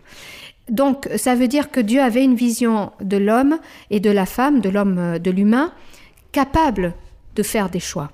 Donc 0.69 1.09
ça 1.17 1.35
veut 1.35 1.47
dire 1.47 1.71
que 1.71 1.79
Dieu 1.79 2.01
avait 2.01 2.23
une 2.23 2.35
vision 2.35 2.91
de 3.01 3.17
l'homme 3.17 3.59
et 3.89 3.99
de 3.99 4.09
la 4.09 4.25
femme, 4.25 4.61
de 4.61 4.69
l'homme, 4.69 4.97
euh, 4.97 5.19
de 5.19 5.31
l'humain, 5.31 5.73
capable 6.31 6.93
de 7.35 7.43
faire 7.43 7.69
des 7.69 7.79
choix 7.79 8.11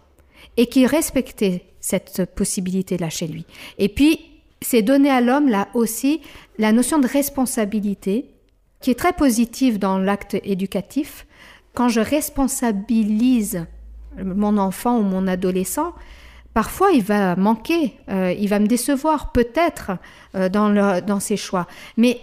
et 0.58 0.66
qui 0.66 0.86
respectait 0.86 1.66
cette 1.80 2.26
possibilité-là 2.36 3.10
chez 3.10 3.28
lui. 3.28 3.46
Et 3.78 3.90
puis, 3.90 4.20
c'est 4.62 4.82
donné 4.82 5.10
à 5.10 5.22
l'homme 5.22 5.48
là 5.48 5.70
aussi 5.74 6.22
la 6.58 6.72
notion 6.72 7.00
de 7.00 7.08
responsabilité 7.08 8.26
qui 8.82 8.92
est 8.92 9.00
très 9.00 9.14
positive 9.14 9.80
dans 9.80 9.98
l'acte 9.98 10.38
éducatif, 10.44 11.26
quand 11.74 11.90
je 11.90 12.00
responsabilise 12.00 13.66
mon 14.18 14.58
enfant 14.58 14.98
ou 15.00 15.04
mon 15.04 15.28
adolescent, 15.28 15.94
parfois 16.54 16.92
il 16.92 17.04
va 17.04 17.36
manquer, 17.36 17.94
euh, 18.10 18.34
il 18.38 18.50
va 18.50 18.60
me 18.60 18.68
décevoir 18.68 19.32
peut-être 19.32 19.92
euh, 20.36 20.50
dans, 20.50 21.02
dans 21.02 21.20
ses 21.20 21.38
choix. 21.38 21.68
Mais 21.98 22.20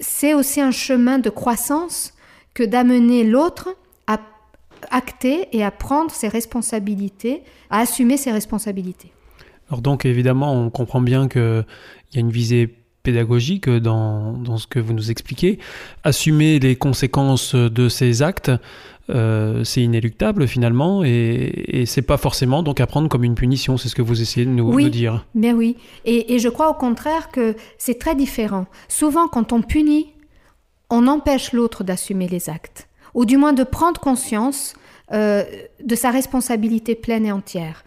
c'est 0.00 0.34
aussi 0.34 0.60
un 0.60 0.70
chemin 0.70 1.18
de 1.18 1.30
croissance 1.30 2.14
que 2.52 2.62
d'amener 2.62 3.24
l'autre 3.24 3.74
à 4.06 4.18
acter 4.90 5.48
et 5.52 5.64
à 5.64 5.70
prendre 5.70 6.10
ses 6.10 6.28
responsabilités, 6.28 7.42
à 7.70 7.80
assumer 7.80 8.16
ses 8.16 8.32
responsabilités. 8.32 9.12
Alors 9.68 9.80
donc 9.80 10.04
évidemment, 10.04 10.52
on 10.52 10.70
comprend 10.70 11.00
bien 11.00 11.28
qu'il 11.28 11.64
y 12.12 12.16
a 12.18 12.20
une 12.20 12.30
visée 12.30 12.83
pédagogique 13.04 13.70
dans, 13.70 14.32
dans, 14.32 14.56
ce 14.56 14.66
que 14.66 14.80
vous 14.80 14.92
nous 14.92 15.12
expliquez. 15.12 15.60
Assumer 16.02 16.58
les 16.58 16.74
conséquences 16.74 17.54
de 17.54 17.88
ces 17.88 18.22
actes, 18.22 18.50
euh, 19.10 19.62
c'est 19.62 19.82
inéluctable 19.82 20.48
finalement, 20.48 21.04
et, 21.04 21.52
et 21.68 21.86
c'est 21.86 22.02
pas 22.02 22.16
forcément 22.16 22.64
donc 22.64 22.80
à 22.80 22.86
prendre 22.88 23.08
comme 23.08 23.22
une 23.22 23.36
punition. 23.36 23.76
C'est 23.76 23.88
ce 23.88 23.94
que 23.94 24.02
vous 24.02 24.20
essayez 24.20 24.46
de 24.46 24.50
nous, 24.50 24.72
oui, 24.72 24.84
nous 24.84 24.90
dire. 24.90 25.24
Bien 25.36 25.54
oui, 25.54 25.76
et, 26.04 26.34
et 26.34 26.38
je 26.40 26.48
crois 26.48 26.70
au 26.70 26.74
contraire 26.74 27.30
que 27.30 27.54
c'est 27.78 27.98
très 28.00 28.16
différent. 28.16 28.66
Souvent, 28.88 29.28
quand 29.28 29.52
on 29.52 29.62
punit, 29.62 30.08
on 30.90 31.06
empêche 31.06 31.52
l'autre 31.52 31.84
d'assumer 31.84 32.26
les 32.26 32.48
actes, 32.48 32.88
ou 33.12 33.24
du 33.26 33.36
moins 33.36 33.52
de 33.52 33.62
prendre 33.64 34.00
conscience 34.00 34.74
euh, 35.12 35.44
de 35.84 35.94
sa 35.94 36.10
responsabilité 36.10 36.94
pleine 36.94 37.26
et 37.26 37.32
entière 37.32 37.84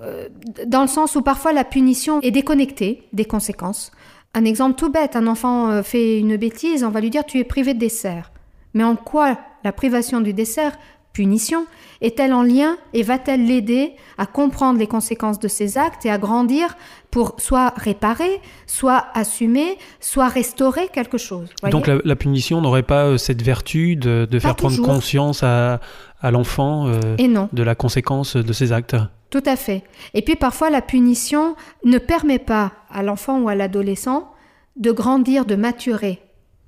euh, 0.00 0.28
dans 0.66 0.82
le 0.82 0.88
sens 0.88 1.16
où 1.16 1.22
parfois 1.22 1.52
la 1.52 1.64
punition 1.64 2.20
est 2.20 2.30
déconnectée 2.30 3.02
des 3.12 3.24
conséquences. 3.24 3.90
Un 4.34 4.44
exemple 4.44 4.76
tout 4.78 4.90
bête, 4.90 5.14
un 5.14 5.26
enfant 5.26 5.70
euh, 5.70 5.82
fait 5.82 6.18
une 6.18 6.36
bêtise, 6.36 6.84
on 6.84 6.90
va 6.90 7.00
lui 7.00 7.10
dire 7.10 7.24
tu 7.26 7.38
es 7.38 7.44
privé 7.44 7.74
de 7.74 7.78
dessert. 7.78 8.32
Mais 8.74 8.84
en 8.84 8.96
quoi 8.96 9.38
la 9.64 9.72
privation 9.72 10.20
du 10.20 10.32
dessert, 10.32 10.72
punition, 11.12 11.66
est-elle 12.00 12.32
en 12.32 12.42
lien 12.42 12.76
et 12.94 13.02
va-t-elle 13.02 13.46
l'aider 13.46 13.92
à 14.16 14.26
comprendre 14.26 14.78
les 14.78 14.86
conséquences 14.86 15.38
de 15.38 15.48
ses 15.48 15.76
actes 15.76 16.06
et 16.06 16.10
à 16.10 16.18
grandir 16.18 16.76
pour 17.10 17.34
soit 17.38 17.74
réparer, 17.76 18.40
soit 18.66 19.04
assumer, 19.14 19.76
soit 20.00 20.28
restaurer 20.28 20.88
quelque 20.88 21.18
chose 21.18 21.50
Donc 21.70 21.86
la, 21.86 21.98
la, 22.02 22.16
punition 22.16 22.62
n'aurait 22.62 22.82
pas 22.82 23.04
euh, 23.04 23.18
cette 23.18 23.42
vertu 23.42 23.96
de, 23.96 24.26
de 24.30 24.38
faire 24.38 24.56
prendre 24.56 24.80
conscience 24.80 25.42
à, 25.42 25.80
à 26.22 26.30
l'enfant 26.30 26.86
euh, 26.86 27.16
de 27.52 27.62
la 27.62 27.74
conséquence 27.74 28.36
de 28.36 28.52
ses 28.52 28.72
actes? 28.72 28.96
Tout 29.30 29.42
à 29.46 29.56
fait. 29.56 29.82
Et 30.14 30.22
puis 30.22 30.36
parfois 30.36 30.70
la 30.70 30.82
punition 30.82 31.56
ne 31.84 31.98
permet 31.98 32.38
pas 32.38 32.72
à 32.90 33.02
l'enfant 33.02 33.40
ou 33.40 33.48
à 33.48 33.54
l'adolescent 33.54 34.30
de 34.76 34.92
grandir, 34.92 35.44
de 35.44 35.56
maturer 35.56 36.20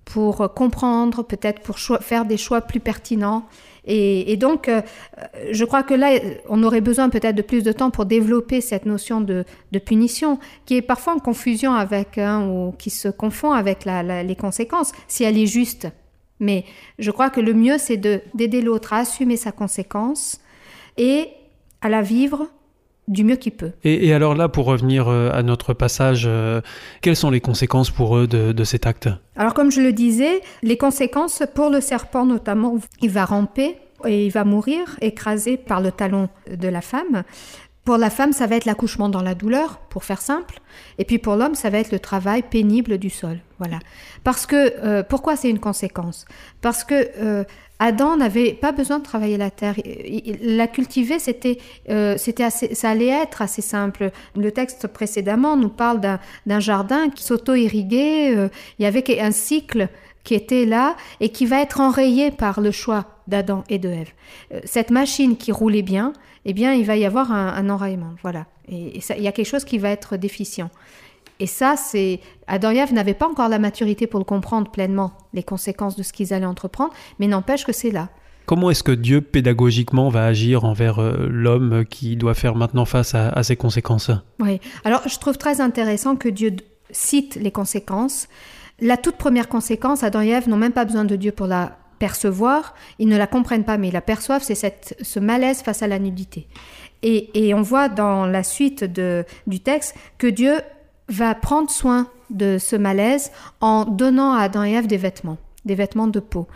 pour 0.04 0.52
comprendre, 0.54 1.22
peut-être 1.22 1.62
pour 1.62 1.78
faire 1.78 2.24
des 2.24 2.36
choix 2.36 2.60
plus 2.60 2.80
pertinents. 2.80 3.46
Et, 3.86 4.32
et 4.32 4.36
donc, 4.36 4.68
euh, 4.68 4.80
je 5.50 5.64
crois 5.64 5.82
que 5.82 5.94
là, 5.94 6.18
on 6.48 6.62
aurait 6.62 6.80
besoin 6.80 7.08
peut-être 7.10 7.36
de 7.36 7.42
plus 7.42 7.62
de 7.62 7.72
temps 7.72 7.90
pour 7.90 8.06
développer 8.06 8.60
cette 8.60 8.86
notion 8.86 9.20
de, 9.20 9.44
de 9.72 9.78
punition, 9.78 10.38
qui 10.64 10.76
est 10.76 10.82
parfois 10.82 11.14
en 11.14 11.18
confusion 11.18 11.74
avec, 11.74 12.18
hein, 12.18 12.48
ou 12.48 12.72
qui 12.72 12.90
se 12.90 13.08
confond 13.08 13.52
avec 13.52 13.84
la, 13.84 14.02
la, 14.02 14.22
les 14.22 14.36
conséquences, 14.36 14.92
si 15.06 15.24
elle 15.24 15.38
est 15.38 15.46
juste. 15.46 15.88
Mais 16.40 16.64
je 16.98 17.10
crois 17.10 17.30
que 17.30 17.40
le 17.40 17.54
mieux, 17.54 17.78
c'est 17.78 17.96
d'aider 17.96 18.60
l'autre 18.60 18.92
à 18.92 18.98
assumer 18.98 19.36
sa 19.36 19.52
conséquence 19.52 20.40
et 20.96 21.28
à 21.80 21.88
la 21.88 22.02
vivre 22.02 22.48
du 23.08 23.24
mieux 23.24 23.36
qu'il 23.36 23.52
peut. 23.52 23.72
Et, 23.84 24.06
et, 24.06 24.14
alors 24.14 24.34
là, 24.34 24.48
pour 24.48 24.64
revenir 24.64 25.08
euh, 25.08 25.30
à 25.32 25.42
notre 25.42 25.74
passage, 25.74 26.24
euh, 26.26 26.60
quelles 27.02 27.16
sont 27.16 27.30
les 27.30 27.40
conséquences 27.40 27.90
pour 27.90 28.16
eux 28.16 28.26
de, 28.26 28.52
de, 28.52 28.64
cet 28.64 28.86
acte? 28.86 29.08
Alors 29.36 29.52
comme 29.52 29.70
je 29.70 29.80
le 29.80 29.92
disais, 29.92 30.40
les 30.62 30.78
conséquences 30.78 31.42
pour 31.54 31.68
le 31.70 31.80
serpent 31.80 32.24
notamment, 32.24 32.78
il 33.02 33.10
va 33.10 33.26
ramper 33.26 33.76
et 34.06 34.26
il 34.26 34.30
va 34.30 34.44
mourir 34.44 34.96
écrasé 35.00 35.56
par 35.56 35.80
le 35.80 35.92
talon 35.92 36.28
de 36.50 36.68
la 36.68 36.80
femme. 36.80 37.24
Pour 37.84 37.98
la 37.98 38.08
femme, 38.08 38.32
ça 38.32 38.46
va 38.46 38.56
être 38.56 38.64
l'accouchement 38.64 39.10
dans 39.10 39.20
la 39.20 39.34
douleur, 39.34 39.78
pour 39.90 40.04
faire 40.04 40.22
simple. 40.22 40.60
Et 40.98 41.04
puis 41.04 41.18
pour 41.18 41.36
l'homme, 41.36 41.54
ça 41.54 41.68
va 41.68 41.78
être 41.78 41.92
le 41.92 41.98
travail 41.98 42.42
pénible 42.42 42.96
du 42.96 43.10
sol. 43.10 43.38
Voilà. 43.58 43.78
Parce 44.24 44.46
que, 44.46 44.72
euh, 44.82 45.02
pourquoi 45.02 45.36
c'est 45.36 45.50
une 45.50 45.58
conséquence? 45.58 46.24
Parce 46.62 46.82
que 46.82 47.10
euh, 47.18 47.44
Adam 47.78 48.16
n'avait 48.16 48.52
pas 48.52 48.72
besoin 48.72 48.98
de 48.98 49.04
travailler 49.04 49.36
la 49.36 49.50
terre. 49.50 49.74
La 50.40 50.66
cultiver, 50.66 51.18
c'était, 51.18 51.58
euh, 51.90 52.14
c'était 52.16 52.44
assez, 52.44 52.74
ça 52.74 52.90
allait 52.90 53.08
être 53.08 53.42
assez 53.42 53.62
simple. 53.62 54.10
Le 54.36 54.52
texte 54.52 54.86
précédemment 54.86 55.56
nous 55.56 55.68
parle 55.68 56.00
d'un 56.00 56.60
jardin 56.60 57.10
qui 57.10 57.24
s'auto-irriguait. 57.24 58.34
Euh, 58.34 58.48
il 58.78 58.84
y 58.84 58.86
avait 58.86 59.20
un 59.20 59.32
cycle 59.32 59.88
qui 60.22 60.34
était 60.34 60.64
là 60.64 60.96
et 61.20 61.28
qui 61.28 61.46
va 61.46 61.60
être 61.60 61.80
enrayé 61.80 62.30
par 62.30 62.60
le 62.60 62.70
choix 62.70 63.13
d'Adam 63.26 63.64
et 63.68 63.78
de 63.78 63.88
Ève. 63.88 64.10
Euh, 64.52 64.60
cette 64.64 64.90
machine 64.90 65.36
qui 65.36 65.52
roulait 65.52 65.82
bien, 65.82 66.12
eh 66.44 66.52
bien, 66.52 66.72
il 66.72 66.84
va 66.84 66.96
y 66.96 67.04
avoir 67.04 67.32
un, 67.32 67.48
un 67.48 67.70
enrayement. 67.70 68.14
Voilà. 68.22 68.46
Et, 68.68 68.98
et 68.98 69.00
ça, 69.00 69.16
il 69.16 69.22
y 69.22 69.28
a 69.28 69.32
quelque 69.32 69.48
chose 69.48 69.64
qui 69.64 69.78
va 69.78 69.90
être 69.90 70.16
déficient. 70.16 70.70
Et 71.40 71.46
ça, 71.46 71.76
c'est 71.76 72.20
Adam 72.46 72.70
et 72.70 72.76
Ève 72.76 72.92
n'avaient 72.92 73.14
pas 73.14 73.28
encore 73.28 73.48
la 73.48 73.58
maturité 73.58 74.06
pour 74.06 74.20
le 74.20 74.24
comprendre 74.24 74.70
pleinement, 74.70 75.12
les 75.32 75.42
conséquences 75.42 75.96
de 75.96 76.02
ce 76.02 76.12
qu'ils 76.12 76.32
allaient 76.32 76.46
entreprendre, 76.46 76.92
mais 77.18 77.26
n'empêche 77.26 77.64
que 77.64 77.72
c'est 77.72 77.90
là. 77.90 78.08
Comment 78.46 78.70
est-ce 78.70 78.82
que 78.82 78.92
Dieu 78.92 79.20
pédagogiquement 79.22 80.10
va 80.10 80.26
agir 80.26 80.64
envers 80.64 80.98
euh, 80.98 81.26
l'homme 81.30 81.84
qui 81.86 82.16
doit 82.16 82.34
faire 82.34 82.54
maintenant 82.54 82.84
face 82.84 83.14
à, 83.14 83.30
à, 83.30 83.42
ces 83.42 83.56
conséquences? 83.56 84.10
Oui, 84.38 84.60
alors 84.84 85.00
je 85.08 85.18
trouve 85.18 85.38
très 85.38 85.60
intéressant 85.62 86.14
que 86.14 86.28
Dieu 86.28 86.54
cite 86.90 87.36
les 87.36 87.50
conséquences. 87.50 88.28
La 88.80 88.96
toute 88.96 89.16
première 89.16 89.48
conséquence, 89.48 90.02
Adam 90.02 90.20
et 90.20 90.28
Ève 90.28 90.48
n'ont 90.48 90.58
même 90.58 90.72
pas 90.72 90.84
besoin 90.84 91.04
de 91.04 91.16
Dieu 91.16 91.32
pour 91.32 91.46
la 91.46 91.78
percevoir, 92.04 92.74
ils 92.98 93.08
ne 93.08 93.16
la 93.16 93.26
comprennent 93.26 93.64
pas, 93.64 93.78
mais 93.78 93.88
ils 93.88 93.94
la 93.94 94.02
perçoivent, 94.02 94.42
c'est 94.42 94.54
cette, 94.54 94.94
ce 95.00 95.18
malaise 95.20 95.62
face 95.62 95.82
à 95.82 95.86
la 95.86 95.98
nudité. 95.98 96.46
Et, 97.02 97.30
et 97.32 97.54
on 97.54 97.62
voit 97.62 97.88
dans 97.88 98.26
la 98.26 98.42
suite 98.42 98.84
de, 98.84 99.24
du 99.46 99.60
texte 99.60 99.94
que 100.18 100.26
Dieu 100.26 100.56
va 101.08 101.34
prendre 101.34 101.70
soin 101.70 102.08
de 102.28 102.58
ce 102.58 102.76
malaise 102.76 103.32
en 103.62 103.86
donnant 103.86 104.34
à 104.34 104.42
Adam 104.42 104.64
et 104.64 104.72
Ève 104.72 104.86
des 104.86 104.98
vêtements, 104.98 105.38
des 105.64 105.74
vêtements 105.74 106.06
de 106.06 106.20
peau. 106.20 106.46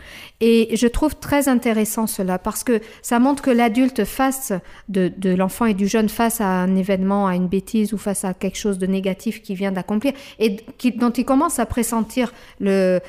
Et 0.41 0.75
je 0.75 0.87
trouve 0.87 1.15
très 1.15 1.47
intéressant 1.49 2.07
cela 2.07 2.39
parce 2.39 2.63
que 2.63 2.81
ça 3.01 3.19
montre 3.19 3.41
que 3.41 3.51
l'adulte 3.51 4.05
face 4.05 4.53
de, 4.87 5.11
de 5.15 5.31
l'enfant 5.31 5.65
et 5.65 5.73
du 5.73 5.87
jeune 5.87 6.09
face 6.09 6.41
à 6.41 6.47
un 6.47 6.75
événement, 6.75 7.27
à 7.27 7.35
une 7.35 7.47
bêtise 7.47 7.93
ou 7.93 7.97
face 7.97 8.25
à 8.25 8.33
quelque 8.33 8.57
chose 8.57 8.77
de 8.77 8.87
négatif 8.87 9.41
qu'il 9.41 9.55
vient 9.55 9.71
d'accomplir 9.71 10.13
et 10.39 10.57
dont 10.95 11.11
il 11.11 11.25
commence 11.25 11.59
à 11.59 11.65
pressentir 11.65 12.33
le, 12.59 12.99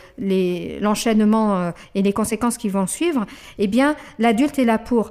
l'enchaînement 0.80 1.56
euh, 1.56 1.70
et 1.94 2.02
les 2.02 2.12
conséquences 2.12 2.58
qui 2.58 2.68
vont 2.68 2.86
suivre, 2.86 3.26
eh 3.58 3.66
bien 3.66 3.96
l'adulte 4.18 4.58
est 4.58 4.64
là 4.64 4.78
pour 4.78 5.10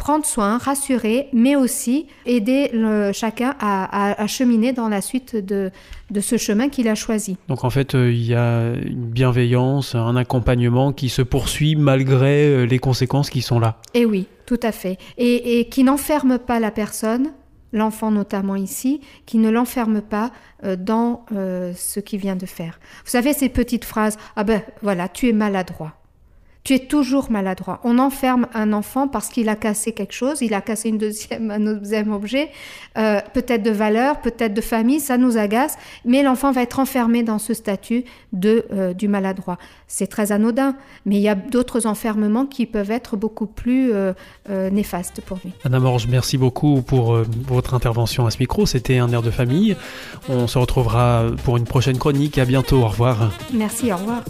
prendre 0.00 0.24
soin, 0.24 0.58
rassurer, 0.58 1.28
mais 1.32 1.54
aussi 1.54 2.06
aider 2.24 2.70
le, 2.72 3.12
chacun 3.12 3.54
à, 3.60 3.84
à, 3.84 4.22
à, 4.22 4.26
cheminer 4.26 4.72
dans 4.72 4.88
la 4.88 5.02
suite 5.02 5.36
de, 5.36 5.70
de 6.10 6.20
ce 6.20 6.38
chemin 6.38 6.70
qu'il 6.70 6.88
a 6.88 6.94
choisi. 6.94 7.36
Donc 7.48 7.64
en 7.64 7.70
fait, 7.70 7.94
euh, 7.94 8.10
il 8.10 8.26
y 8.26 8.34
a 8.34 8.72
une 8.72 9.06
bienveillance, 9.10 9.94
un 9.94 10.16
accompagnement 10.16 10.92
qui 10.92 11.10
se 11.10 11.22
poursuit 11.22 11.76
malgré 11.76 12.46
euh, 12.46 12.64
les 12.64 12.78
conséquences 12.78 13.28
qui 13.28 13.42
sont 13.42 13.60
là. 13.60 13.76
Et 13.94 14.06
oui, 14.06 14.26
tout 14.46 14.60
à 14.62 14.72
fait. 14.72 14.96
Et, 15.18 15.60
et 15.60 15.68
qui 15.68 15.84
n'enferme 15.84 16.38
pas 16.38 16.58
la 16.60 16.70
personne, 16.70 17.32
l'enfant 17.72 18.10
notamment 18.10 18.56
ici, 18.56 19.00
qui 19.26 19.38
ne 19.38 19.50
l'enferme 19.50 20.00
pas 20.00 20.32
euh, 20.64 20.76
dans 20.76 21.26
euh, 21.32 21.72
ce 21.76 22.00
qu'il 22.00 22.20
vient 22.20 22.36
de 22.36 22.46
faire. 22.46 22.80
Vous 23.04 23.10
savez 23.10 23.32
ces 23.32 23.48
petites 23.48 23.84
phrases, 23.84 24.16
ah 24.36 24.44
ben 24.44 24.62
voilà, 24.82 25.08
tu 25.08 25.28
es 25.28 25.32
maladroit. 25.32 25.92
Tu 26.62 26.74
es 26.74 26.78
toujours 26.78 27.30
maladroit. 27.30 27.80
On 27.84 27.98
enferme 27.98 28.46
un 28.52 28.72
enfant 28.72 29.08
parce 29.08 29.28
qu'il 29.28 29.48
a 29.48 29.56
cassé 29.56 29.92
quelque 29.92 30.12
chose, 30.12 30.42
il 30.42 30.52
a 30.52 30.60
cassé 30.60 30.90
une 30.90 30.98
deuxième, 30.98 31.50
un 31.50 31.58
deuxième 31.58 32.12
objet, 32.12 32.50
euh, 32.98 33.20
peut-être 33.32 33.62
de 33.62 33.70
valeur, 33.70 34.20
peut-être 34.20 34.52
de 34.52 34.60
famille, 34.60 35.00
ça 35.00 35.16
nous 35.16 35.38
agace, 35.38 35.76
mais 36.04 36.22
l'enfant 36.22 36.52
va 36.52 36.62
être 36.62 36.78
enfermé 36.78 37.22
dans 37.22 37.38
ce 37.38 37.54
statut 37.54 38.04
de 38.32 38.66
euh, 38.72 38.92
du 38.92 39.08
maladroit. 39.08 39.58
C'est 39.86 40.06
très 40.06 40.32
anodin, 40.32 40.76
mais 41.06 41.16
il 41.16 41.22
y 41.22 41.28
a 41.28 41.34
d'autres 41.34 41.86
enfermements 41.86 42.46
qui 42.46 42.66
peuvent 42.66 42.90
être 42.90 43.16
beaucoup 43.16 43.46
plus 43.46 43.92
euh, 43.92 44.12
néfastes 44.70 45.22
pour 45.22 45.38
lui. 45.42 45.52
Anna 45.64 45.80
Morge, 45.80 46.06
merci 46.08 46.36
beaucoup 46.36 46.82
pour 46.82 47.16
votre 47.48 47.74
intervention 47.74 48.26
à 48.26 48.30
ce 48.30 48.38
micro. 48.38 48.66
C'était 48.66 48.98
un 48.98 49.10
air 49.12 49.22
de 49.22 49.30
famille. 49.30 49.76
On 50.28 50.46
se 50.46 50.58
retrouvera 50.58 51.24
pour 51.44 51.56
une 51.56 51.64
prochaine 51.64 51.98
chronique. 51.98 52.38
À 52.38 52.44
bientôt. 52.44 52.82
Au 52.82 52.88
revoir. 52.88 53.32
Merci. 53.52 53.92
Au 53.92 53.96
revoir. 53.96 54.22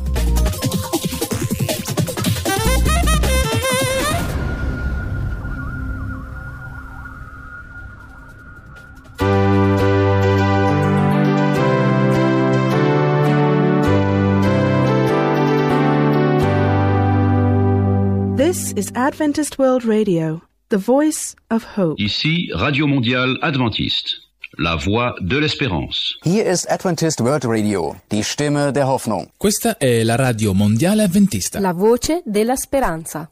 Is 18.80 18.90
Adventist 18.94 19.58
World 19.58 19.84
Radio, 19.84 20.40
the 20.70 20.78
voice 20.78 21.34
of 21.50 21.76
hope. 21.76 22.00
Ici, 22.00 22.50
Radio 22.54 22.86
Mondiale 22.86 23.36
Adventiste, 23.42 24.22
la 24.56 24.74
voix 24.74 25.14
de 25.20 25.38
l'espérance. 25.38 26.16
Hier 26.24 26.46
ist 26.46 26.66
Adventist 26.66 27.20
World 27.20 27.44
Radio, 27.44 27.96
die 28.10 28.22
Stimme 28.22 28.72
der 28.72 28.86
Hoffnung. 28.86 29.28
Questa 29.36 29.76
è 29.76 30.02
la 30.02 30.16
radio 30.16 30.54
mondiale 30.54 31.02
adventista. 31.02 31.60
La 31.60 31.74
voce 31.74 32.22
della 32.24 32.56
speranza. 32.56 33.28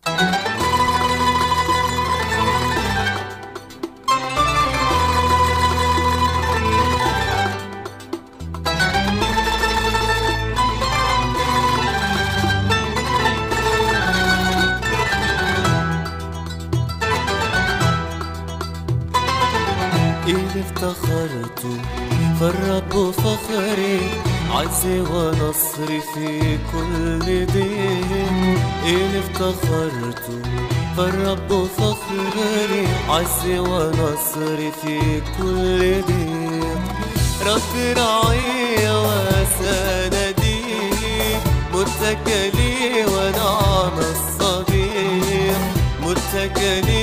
افتخرت 20.69 21.61
فالرب 22.41 23.11
فخري 23.11 24.01
عزي 24.51 25.01
ونصري 25.01 26.01
في 26.15 26.59
كل 26.73 27.47
دين. 27.47 28.59
إن 28.87 29.23
افتخرت 29.23 30.25
فالرب 30.97 31.69
فخري 31.79 32.87
عزي 33.09 33.59
ونصري 33.59 34.73
في 34.83 34.97
كل 35.39 35.81
دين. 36.03 36.79
رب 37.47 37.75
رعي 37.97 38.91
وسندي 38.91 40.63
متكلي 41.75 43.07
ونعم 43.07 43.99
الصديق 43.99 45.59
متكلي 46.03 46.98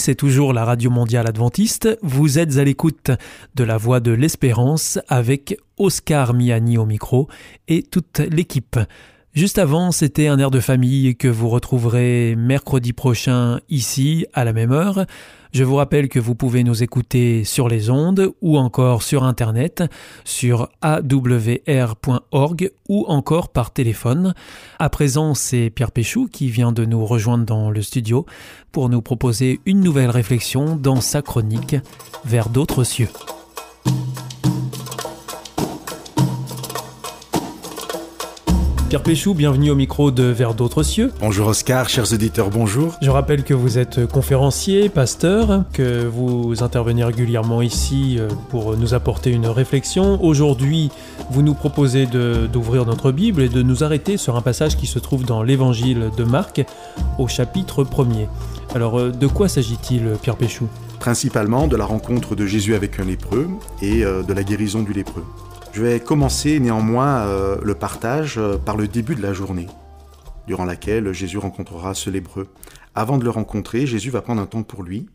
c'est 0.00 0.14
toujours 0.14 0.54
la 0.54 0.64
Radio 0.64 0.90
Mondiale 0.90 1.28
Adventiste. 1.28 1.98
Vous 2.00 2.38
êtes 2.38 2.56
à 2.56 2.64
l'écoute 2.64 3.10
de 3.54 3.64
la 3.64 3.76
Voix 3.76 4.00
de 4.00 4.12
l'Espérance 4.12 4.98
avec 5.08 5.58
Oscar 5.76 6.32
Miani 6.32 6.78
au 6.78 6.86
micro 6.86 7.28
et 7.68 7.82
toute 7.82 8.20
l'équipe. 8.20 8.78
Juste 9.34 9.58
avant, 9.58 9.92
c'était 9.92 10.26
un 10.26 10.38
air 10.38 10.50
de 10.50 10.58
famille 10.58 11.16
que 11.16 11.28
vous 11.28 11.50
retrouverez 11.50 12.34
mercredi 12.34 12.94
prochain 12.94 13.60
ici 13.68 14.24
à 14.32 14.44
la 14.44 14.54
même 14.54 14.72
heure. 14.72 15.04
Je 15.52 15.64
vous 15.64 15.76
rappelle 15.76 16.08
que 16.08 16.20
vous 16.20 16.34
pouvez 16.34 16.62
nous 16.62 16.82
écouter 16.82 17.44
sur 17.44 17.68
les 17.68 17.90
ondes 17.90 18.32
ou 18.40 18.56
encore 18.56 19.02
sur 19.02 19.24
internet 19.24 19.82
sur 20.24 20.68
awr.org 20.80 22.70
ou 22.88 23.04
encore 23.08 23.48
par 23.48 23.72
téléphone. 23.72 24.34
À 24.78 24.88
présent, 24.90 25.34
c'est 25.34 25.70
Pierre 25.70 25.90
Péchou 25.90 26.28
qui 26.30 26.50
vient 26.50 26.72
de 26.72 26.84
nous 26.84 27.04
rejoindre 27.04 27.44
dans 27.44 27.70
le 27.70 27.82
studio 27.82 28.26
pour 28.70 28.88
nous 28.88 29.02
proposer 29.02 29.60
une 29.66 29.80
nouvelle 29.80 30.10
réflexion 30.10 30.76
dans 30.76 31.00
sa 31.00 31.22
chronique 31.22 31.76
Vers 32.24 32.48
d'autres 32.48 32.84
cieux. 32.84 33.08
Pierre 38.90 39.04
Péchou, 39.04 39.34
bienvenue 39.34 39.70
au 39.70 39.76
micro 39.76 40.10
de 40.10 40.24
Vers 40.24 40.52
d'autres 40.52 40.82
cieux. 40.82 41.12
Bonjour 41.20 41.46
Oscar, 41.46 41.88
chers 41.88 42.12
auditeurs, 42.12 42.50
bonjour. 42.50 42.96
Je 43.00 43.08
rappelle 43.08 43.44
que 43.44 43.54
vous 43.54 43.78
êtes 43.78 44.04
conférencier, 44.06 44.88
pasteur, 44.88 45.62
que 45.72 46.04
vous 46.04 46.64
intervenez 46.64 47.04
régulièrement 47.04 47.62
ici 47.62 48.16
euh, 48.18 48.26
pour 48.48 48.76
nous 48.76 48.92
apporter 48.92 49.30
une 49.30 49.46
réflexion. 49.46 50.20
Aujourd'hui, 50.24 50.90
vous 51.30 51.42
nous 51.42 51.54
proposez 51.54 52.06
d'ouvrir 52.06 52.84
notre 52.84 53.12
Bible 53.12 53.42
et 53.42 53.48
de 53.48 53.62
nous 53.62 53.84
arrêter 53.84 54.16
sur 54.16 54.34
un 54.34 54.42
passage 54.42 54.76
qui 54.76 54.88
se 54.88 54.98
trouve 54.98 55.24
dans 55.24 55.44
l'évangile 55.44 56.10
de 56.16 56.24
Marc 56.24 56.60
au 57.18 57.28
chapitre 57.28 57.84
1er. 57.84 58.26
Alors, 58.74 58.98
euh, 58.98 59.12
de 59.12 59.28
quoi 59.28 59.46
s'agit-il, 59.48 60.16
Pierre 60.20 60.36
Péchou? 60.36 60.66
Principalement 60.98 61.68
de 61.68 61.76
la 61.76 61.84
rencontre 61.84 62.34
de 62.34 62.44
Jésus 62.44 62.74
avec 62.74 62.98
un 62.98 63.04
lépreux 63.04 63.46
et 63.82 64.04
euh, 64.04 64.24
de 64.24 64.32
la 64.32 64.42
guérison 64.42 64.82
du 64.82 64.92
lépreux. 64.92 65.24
Je 65.72 65.82
vais 65.82 66.00
commencer 66.00 66.58
néanmoins 66.58 67.20
euh, 67.26 67.56
le 67.62 67.74
partage 67.76 68.38
euh, 68.38 68.58
par 68.58 68.76
le 68.76 68.88
début 68.88 69.14
de 69.14 69.22
la 69.22 69.32
journée, 69.32 69.68
durant 70.48 70.64
laquelle 70.64 71.12
Jésus 71.12 71.38
rencontrera 71.38 71.94
ce 71.94 72.10
lépreux. 72.10 72.48
Avant 72.96 73.18
de 73.18 73.24
le 73.24 73.30
rencontrer, 73.30 73.86
Jésus 73.86 74.10
va 74.10 74.20
prendre 74.20 74.42
un 74.42 74.46
temps 74.46 74.64
pour 74.64 74.82
lui. 74.82 75.06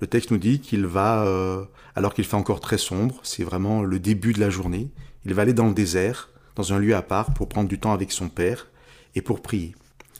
Le 0.00 0.06
texte 0.06 0.30
nous 0.30 0.36
dit 0.36 0.60
qu'il 0.60 0.84
va, 0.84 1.24
euh, 1.24 1.64
alors 1.96 2.12
qu'il 2.12 2.24
fait 2.24 2.36
encore 2.36 2.60
très 2.60 2.76
sombre, 2.76 3.18
c'est 3.22 3.44
vraiment 3.44 3.82
le 3.82 3.98
début 3.98 4.34
de 4.34 4.40
la 4.40 4.50
journée, 4.50 4.90
il 5.24 5.32
va 5.32 5.42
aller 5.42 5.54
dans 5.54 5.66
le 5.66 5.74
désert, 5.74 6.28
dans 6.54 6.74
un 6.74 6.78
lieu 6.78 6.94
à 6.94 7.02
part, 7.02 7.32
pour 7.32 7.48
prendre 7.48 7.68
du 7.68 7.78
temps 7.78 7.94
avec 7.94 8.12
son 8.12 8.28
Père 8.28 8.68
et 9.14 9.22
pour 9.22 9.40
prier. 9.40 9.74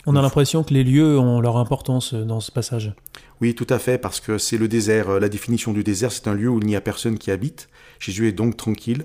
On 0.07 0.17
a 0.17 0.23
l'impression 0.23 0.65
que 0.65 0.73
les 0.73 0.83
lieux 0.83 1.19
ont 1.19 1.43
leur 1.43 1.59
importance 1.59 2.15
dans 2.15 2.41
ce 2.41 2.51
passage. 2.51 2.95
Oui, 3.43 3.55
tout 3.55 3.67
à 3.69 3.79
fait, 3.79 3.99
parce 3.99 4.21
que 4.21 4.39
c'est 4.39 4.57
le 4.57 4.67
désert. 4.67 5.21
La 5.21 5.29
définition 5.29 5.75
du 5.75 5.85
désert, 5.85 6.11
c'est 6.11 6.27
un 6.27 6.35
lieu 6.35 6.49
où 6.49 6.59
il 6.59 6.67
n'y 6.67 6.77
a 6.77 6.81
personne 6.81 7.19
qui 7.19 7.31
habite. 7.31 7.69
Jésus 8.01 8.27
est 8.29 8.33
donc 8.33 8.57
tranquille, 8.57 9.05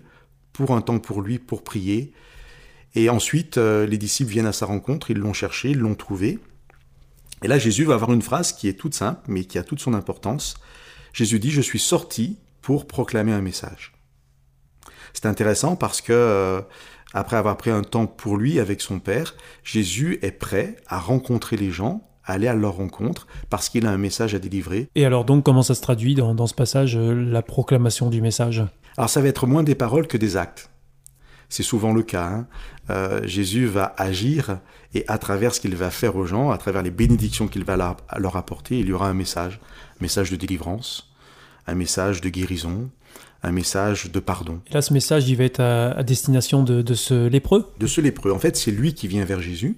pour 0.54 0.72
un 0.72 0.82
temps 0.82 1.00
pour 1.00 1.22
lui, 1.22 1.40
pour 1.40 1.64
prier. 1.64 2.14
Et 2.96 3.10
ensuite, 3.10 3.58
euh, 3.58 3.86
les 3.86 3.98
disciples 3.98 4.32
viennent 4.32 4.46
à 4.46 4.54
sa 4.54 4.68
rencontre, 4.68 5.10
ils 5.10 5.18
l'ont 5.18 5.34
cherché, 5.34 5.72
ils 5.72 5.80
l'ont 5.80 5.96
trouvé. 5.96 6.40
Et 7.44 7.48
là, 7.48 7.58
Jésus 7.58 7.84
va 7.84 7.96
avoir 7.96 8.14
une 8.14 8.22
phrase 8.22 8.54
qui 8.54 8.68
est 8.68 8.74
toute 8.74 8.94
simple, 8.94 9.22
mais 9.28 9.44
qui 9.44 9.58
a 9.58 9.64
toute 9.64 9.80
son 9.80 9.94
importance. 9.94 10.56
Jésus 11.12 11.40
dit, 11.40 11.52
je 11.52 11.62
suis 11.62 11.80
sorti 11.80 12.38
pour 12.62 12.88
proclamer 12.88 13.34
un 13.34 13.42
message. 13.42 13.94
C'est 15.14 15.26
intéressant 15.26 15.76
parce 15.76 16.02
que, 16.02 16.14
euh, 16.14 16.62
après 17.14 17.36
avoir 17.36 17.58
pris 17.58 17.70
un 17.70 17.82
temps 17.82 18.08
pour 18.08 18.38
lui 18.38 18.60
avec 18.60 18.82
son 18.82 19.00
Père, 19.00 19.36
Jésus 19.64 20.20
est 20.22 20.32
prêt 20.32 20.78
à 20.88 21.00
rencontrer 21.00 21.58
les 21.58 21.72
gens, 21.72 22.08
à 22.26 22.34
aller 22.34 22.48
à 22.48 22.56
leur 22.56 22.76
rencontre, 22.76 23.28
parce 23.50 23.70
qu'il 23.70 23.86
a 23.86 23.92
un 23.92 23.98
message 23.98 24.34
à 24.34 24.40
délivrer. 24.40 24.88
Et 24.96 25.06
alors 25.06 25.26
donc, 25.26 25.44
comment 25.44 25.62
ça 25.62 25.76
se 25.76 25.82
traduit 25.82 26.16
dans, 26.16 26.34
dans 26.34 26.48
ce 26.48 26.56
passage, 26.56 26.96
euh, 26.96 27.14
la 27.14 27.42
proclamation 27.42 28.10
du 28.10 28.22
message? 28.22 28.64
Alors 28.98 29.10
ça 29.10 29.22
va 29.22 29.28
être 29.28 29.48
moins 29.48 29.64
des 29.64 29.76
paroles 29.76 30.08
que 30.08 30.18
des 30.18 30.38
actes. 30.38 30.70
C'est 31.50 31.64
souvent 31.64 31.94
le 31.94 32.04
cas. 32.04 32.26
hein. 32.26 32.48
Euh, 32.90 33.22
Jésus 33.26 33.66
va 33.68 33.94
agir 33.98 34.60
et 34.94 35.06
à 35.08 35.18
travers 35.18 35.54
ce 35.54 35.60
qu'il 35.60 35.76
va 35.76 35.90
faire 35.92 36.16
aux 36.16 36.26
gens, 36.26 36.52
à 36.52 36.58
travers 36.58 36.82
les 36.82 36.92
bénédictions 36.92 37.48
qu'il 37.48 37.64
va 37.64 37.78
leur- 37.78 38.36
apporter, 38.36 38.80
il 38.80 38.88
y 38.88 38.92
aura 38.94 39.08
un 39.10 39.14
message. 39.14 39.60
Un 40.00 40.04
message 40.04 40.32
de 40.32 40.36
délivrance, 40.36 41.14
un 41.68 41.76
message 41.76 42.22
de 42.22 42.30
guérison, 42.30 42.90
un 43.44 43.52
message 43.52 44.12
de 44.12 44.20
pardon. 44.20 44.62
Et 44.70 44.74
là, 44.74 44.82
ce 44.82 44.94
message, 44.94 45.30
il 45.30 45.36
va 45.38 45.44
être 45.44 45.60
à, 45.60 45.92
à 45.92 46.04
destination 46.04 46.64
de, 46.64 46.82
de 46.82 46.94
ce 46.94 47.28
lépreux? 47.28 47.72
De 47.80 47.88
ce 47.88 48.02
lépreux. 48.02 48.32
En 48.32 48.40
fait, 48.40 48.58
c'est 48.58 48.72
lui 48.72 48.94
qui 48.96 49.08
vient 49.08 49.24
vers 49.26 49.42
Jésus. 49.42 49.78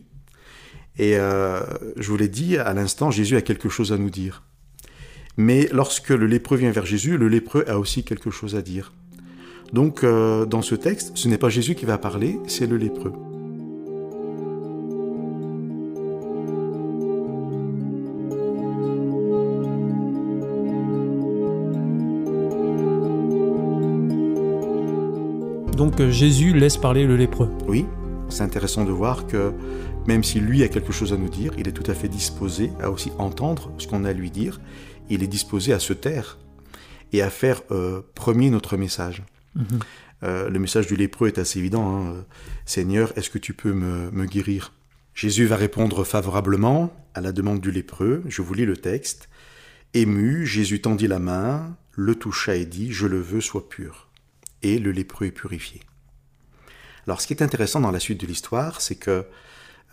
Et 0.97 1.17
euh, 1.17 1.59
je 1.97 2.09
vous 2.09 2.17
l'ai 2.17 2.29
dit 2.29 2.57
à 2.57 2.73
l'instant, 2.73 3.11
Jésus 3.11 3.35
a 3.35 3.41
quelque 3.41 3.67
chose 3.69 3.91
à 3.91 3.97
nous 3.97 4.09
dire. 4.09 4.43
Mais 5.37 5.67
lorsque 5.73 6.09
le 6.09 6.25
lépreux 6.25 6.57
vient 6.57 6.71
vers 6.71 6.85
Jésus, 6.85 7.17
le 7.17 7.27
lépreux 7.27 7.65
a 7.67 7.77
aussi 7.77 8.03
quelque 8.05 8.31
chose 8.31 8.55
à 8.55 8.61
dire. 8.61 8.93
Donc, 9.73 10.03
euh, 10.03 10.45
dans 10.45 10.61
ce 10.61 10.75
texte, 10.75 11.11
ce 11.15 11.27
n'est 11.27 11.37
pas 11.37 11.49
Jésus 11.49 11.75
qui 11.75 11.85
va 11.85 11.97
parler, 11.97 12.39
c'est 12.47 12.67
le 12.67 12.77
lépreux. 12.77 13.13
Donc 25.75 25.99
euh, 25.99 26.09
Jésus 26.09 26.53
laisse 26.53 26.77
parler 26.77 27.05
le 27.05 27.17
lépreux. 27.17 27.49
Oui, 27.67 27.85
c'est 28.29 28.43
intéressant 28.43 28.85
de 28.85 28.91
voir 28.91 29.27
que 29.27 29.53
même 30.07 30.23
si 30.23 30.39
lui 30.39 30.63
a 30.63 30.67
quelque 30.67 30.93
chose 30.93 31.11
à 31.11 31.17
nous 31.17 31.29
dire, 31.29 31.51
il 31.57 31.67
est 31.67 31.73
tout 31.73 31.89
à 31.91 31.93
fait 31.93 32.07
disposé 32.07 32.71
à 32.81 32.89
aussi 32.89 33.11
entendre 33.17 33.71
ce 33.77 33.87
qu'on 33.87 34.05
a 34.05 34.09
à 34.09 34.13
lui 34.13 34.31
dire. 34.31 34.61
Il 35.09 35.21
est 35.21 35.27
disposé 35.27 35.73
à 35.73 35.79
se 35.79 35.93
taire 35.93 36.37
et 37.11 37.21
à 37.21 37.29
faire 37.29 37.61
euh, 37.71 38.01
premier 38.15 38.49
notre 38.49 38.77
message. 38.77 39.23
Euh, 40.23 40.49
le 40.49 40.59
message 40.59 40.87
du 40.87 40.95
lépreux 40.95 41.27
est 41.27 41.37
assez 41.37 41.59
évident. 41.59 42.05
hein. 42.05 42.25
Seigneur, 42.65 43.11
est-ce 43.17 43.29
que 43.29 43.37
tu 43.37 43.53
peux 43.53 43.73
me, 43.73 44.11
me 44.11 44.25
guérir? 44.25 44.73
Jésus 45.13 45.45
va 45.45 45.55
répondre 45.55 46.03
favorablement 46.03 46.93
à 47.13 47.21
la 47.21 47.31
demande 47.31 47.61
du 47.61 47.71
lépreux. 47.71 48.23
Je 48.27 48.41
vous 48.41 48.53
lis 48.53 48.65
le 48.65 48.77
texte. 48.77 49.29
Ému, 49.93 50.45
Jésus 50.45 50.81
tendit 50.81 51.07
la 51.07 51.19
main, 51.19 51.77
le 51.93 52.15
toucha 52.15 52.55
et 52.55 52.65
dit, 52.65 52.91
Je 52.91 53.07
le 53.07 53.19
veux, 53.19 53.41
sois 53.41 53.69
pur. 53.69 54.09
Et 54.61 54.79
le 54.79 54.91
lépreux 54.91 55.27
est 55.27 55.31
purifié. 55.31 55.81
Alors 57.07 57.21
ce 57.21 57.27
qui 57.27 57.33
est 57.33 57.43
intéressant 57.43 57.79
dans 57.79 57.91
la 57.91 57.99
suite 57.99 58.19
de 58.19 58.27
l'histoire, 58.27 58.81
c'est 58.81 58.95
que 58.95 59.25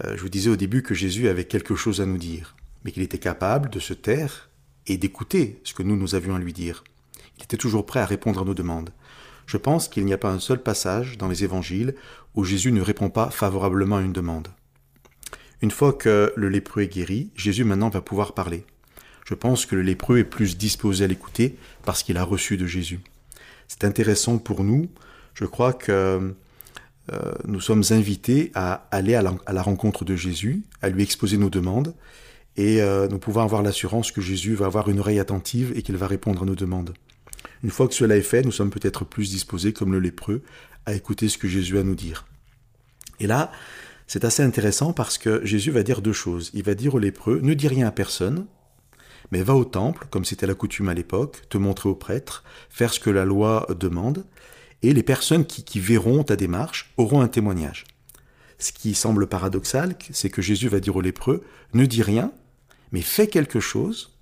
euh, 0.05 0.17
je 0.17 0.23
vous 0.23 0.29
disais 0.29 0.51
au 0.51 0.57
début 0.57 0.83
que 0.83 0.95
Jésus 0.95 1.29
avait 1.29 1.45
quelque 1.45 1.77
chose 1.77 2.01
à 2.01 2.07
nous 2.07 2.19
dire, 2.19 2.57
mais 2.85 2.91
qu'il 2.91 3.03
était 3.03 3.19
capable 3.19 3.71
de 3.71 3.79
se 3.79 3.93
taire 3.93 4.49
et 4.87 4.97
d'écouter 4.97 5.61
ce 5.63 5.75
que 5.75 5.83
nous, 5.83 5.97
nous 5.97 6.15
avions 6.15 6.35
à 6.35 6.39
lui 6.39 6.53
dire. 6.53 6.83
Il 7.39 7.45
était 7.45 7.57
toujours 7.57 7.87
prêt 7.87 8.01
à 8.01 8.07
répondre 8.07 8.41
à 8.41 8.45
nos 8.45 8.55
demandes. 8.55 8.91
Je 9.47 9.57
pense 9.57 9.89
qu'il 9.89 10.05
n'y 10.05 10.13
a 10.13 10.19
pas 10.19 10.31
un 10.31 10.41
seul 10.41 10.63
passage 10.63 11.19
dans 11.19 11.29
les 11.29 11.45
évangiles 11.45 11.95
où 12.35 12.45
Jésus 12.45 12.73
ne 12.73 12.81
répond 12.81 13.11
pas 13.11 13.31
favorablement 13.31 13.97
à 13.97 14.03
une 14.03 14.13
demande. 14.13 14.49
Une 15.61 15.71
fois 15.71 15.93
que 15.93 16.33
le 16.37 16.49
lépreux 16.49 16.83
est 16.83 16.93
guéri, 16.93 17.31
Jésus 17.37 17.65
maintenant 17.65 17.89
va 17.89 18.01
pouvoir 18.01 18.35
parler. 18.35 18.65
Je 19.25 19.35
pense 19.35 19.67
que 19.67 19.77
le 19.77 19.83
lépreux 19.83 20.19
est 20.19 20.25
plus 20.25 20.57
disposé 20.57 21.05
à 21.05 21.07
l'écouter 21.07 21.57
parce 21.85 22.03
qu'il 22.03 22.19
a 22.19 22.25
reçu 22.25 22.57
de 22.57 22.67
Jésus. 22.67 23.01
C'est 23.69 23.85
intéressant 23.85 24.39
pour 24.39 24.65
nous. 24.65 24.91
Je 25.35 25.45
crois 25.45 25.73
que 25.73 26.35
euh, 27.13 27.33
nous 27.47 27.61
sommes 27.61 27.85
invités 27.91 28.51
à 28.55 28.87
aller 28.91 29.15
à 29.15 29.23
la, 29.23 29.63
rencontre 29.63 30.05
de 30.05 30.17
Jésus, 30.17 30.63
à 30.83 30.89
lui 30.89 31.03
exposer 31.03 31.37
nos 31.37 31.51
demandes, 31.51 31.95
et 32.57 32.83
euh, 32.83 33.09
nous 33.09 33.19
pouvons 33.19 33.41
avoir 33.41 33.63
l'assurance 33.63 34.13
que 34.13 34.21
Jésus 34.21 34.55
va 34.55 34.67
avoir 34.67 34.89
une 34.89 35.01
oreille 35.01 35.19
attentive 35.21 35.73
et 35.75 35.83
qu'il 35.83 35.97
va 35.97 36.07
répondre 36.07 36.43
à 36.43 36.45
nos 36.47 36.55
demandes. 36.55 36.93
Une 37.63 37.71
fois 37.71 37.89
que 37.89 37.95
cela 37.95 38.17
est 38.17 38.23
fait, 38.23 38.43
nous 38.43 38.53
sommes 38.53 38.71
peut-être 38.71 39.05
plus 39.05 39.31
disposés, 39.31 39.73
comme 39.73 39.93
le 39.93 40.01
lépreux, 40.01 40.43
à 40.87 40.95
écouter 40.95 41.29
ce 41.29 41.39
que 41.39 41.49
Jésus 41.49 41.77
a 41.79 41.81
à 41.81 41.85
nous 41.85 41.95
dire. 41.95 42.27
Et 43.21 43.27
là, 43.27 43.53
c'est 44.07 44.25
assez 44.25 44.43
intéressant 44.43 44.93
parce 44.93 45.17
que 45.17 45.45
Jésus 45.45 45.71
va 45.71 45.83
dire 45.83 46.03
deux 46.03 46.13
choses. 46.13 46.51
Il 46.55 46.65
va 46.65 46.75
dire 46.75 46.95
au 46.95 46.99
lépreux, 46.99 47.41
ne 47.43 47.55
dis 47.55 47.69
rien 47.69 47.87
à 47.87 47.93
personne, 47.93 48.47
mais 49.31 49.43
va 49.43 49.55
au 49.55 49.65
temple, 49.65 50.07
comme 50.11 50.25
c'était 50.25 50.47
la 50.47 50.55
coutume 50.55 50.89
à 50.89 50.95
l'époque, 50.95 51.43
te 51.49 51.57
montrer 51.57 51.89
au 51.89 51.95
prêtre, 51.95 52.45
faire 52.69 52.93
ce 52.93 53.01
que 53.01 53.11
la 53.11 53.25
loi 53.25 53.67
demande, 53.79 54.25
et 54.83 54.93
les 54.93 55.03
personnes 55.03 55.47
qui, 55.47 55.81
verront 55.81 56.25
ta 56.25 56.37
démarche 56.37 56.93
auront 56.97 57.21
un 57.21 57.29
témoignage. 57.29 57.85
Ce 58.59 58.73
qui 58.73 58.95
semble 58.95 59.29
paradoxal, 59.29 59.97
c'est 60.11 60.31
que 60.31 60.43
Jésus 60.43 60.69
va 60.69 60.81
dire 60.81 60.97
au 60.97 61.01
lépreux, 61.01 61.43
ne 61.73 61.87
dis 61.87 62.03
rien, 62.03 62.33
mais 62.91 63.01
fais 63.01 63.29
quelque 63.29 63.61
chose, 63.61 64.19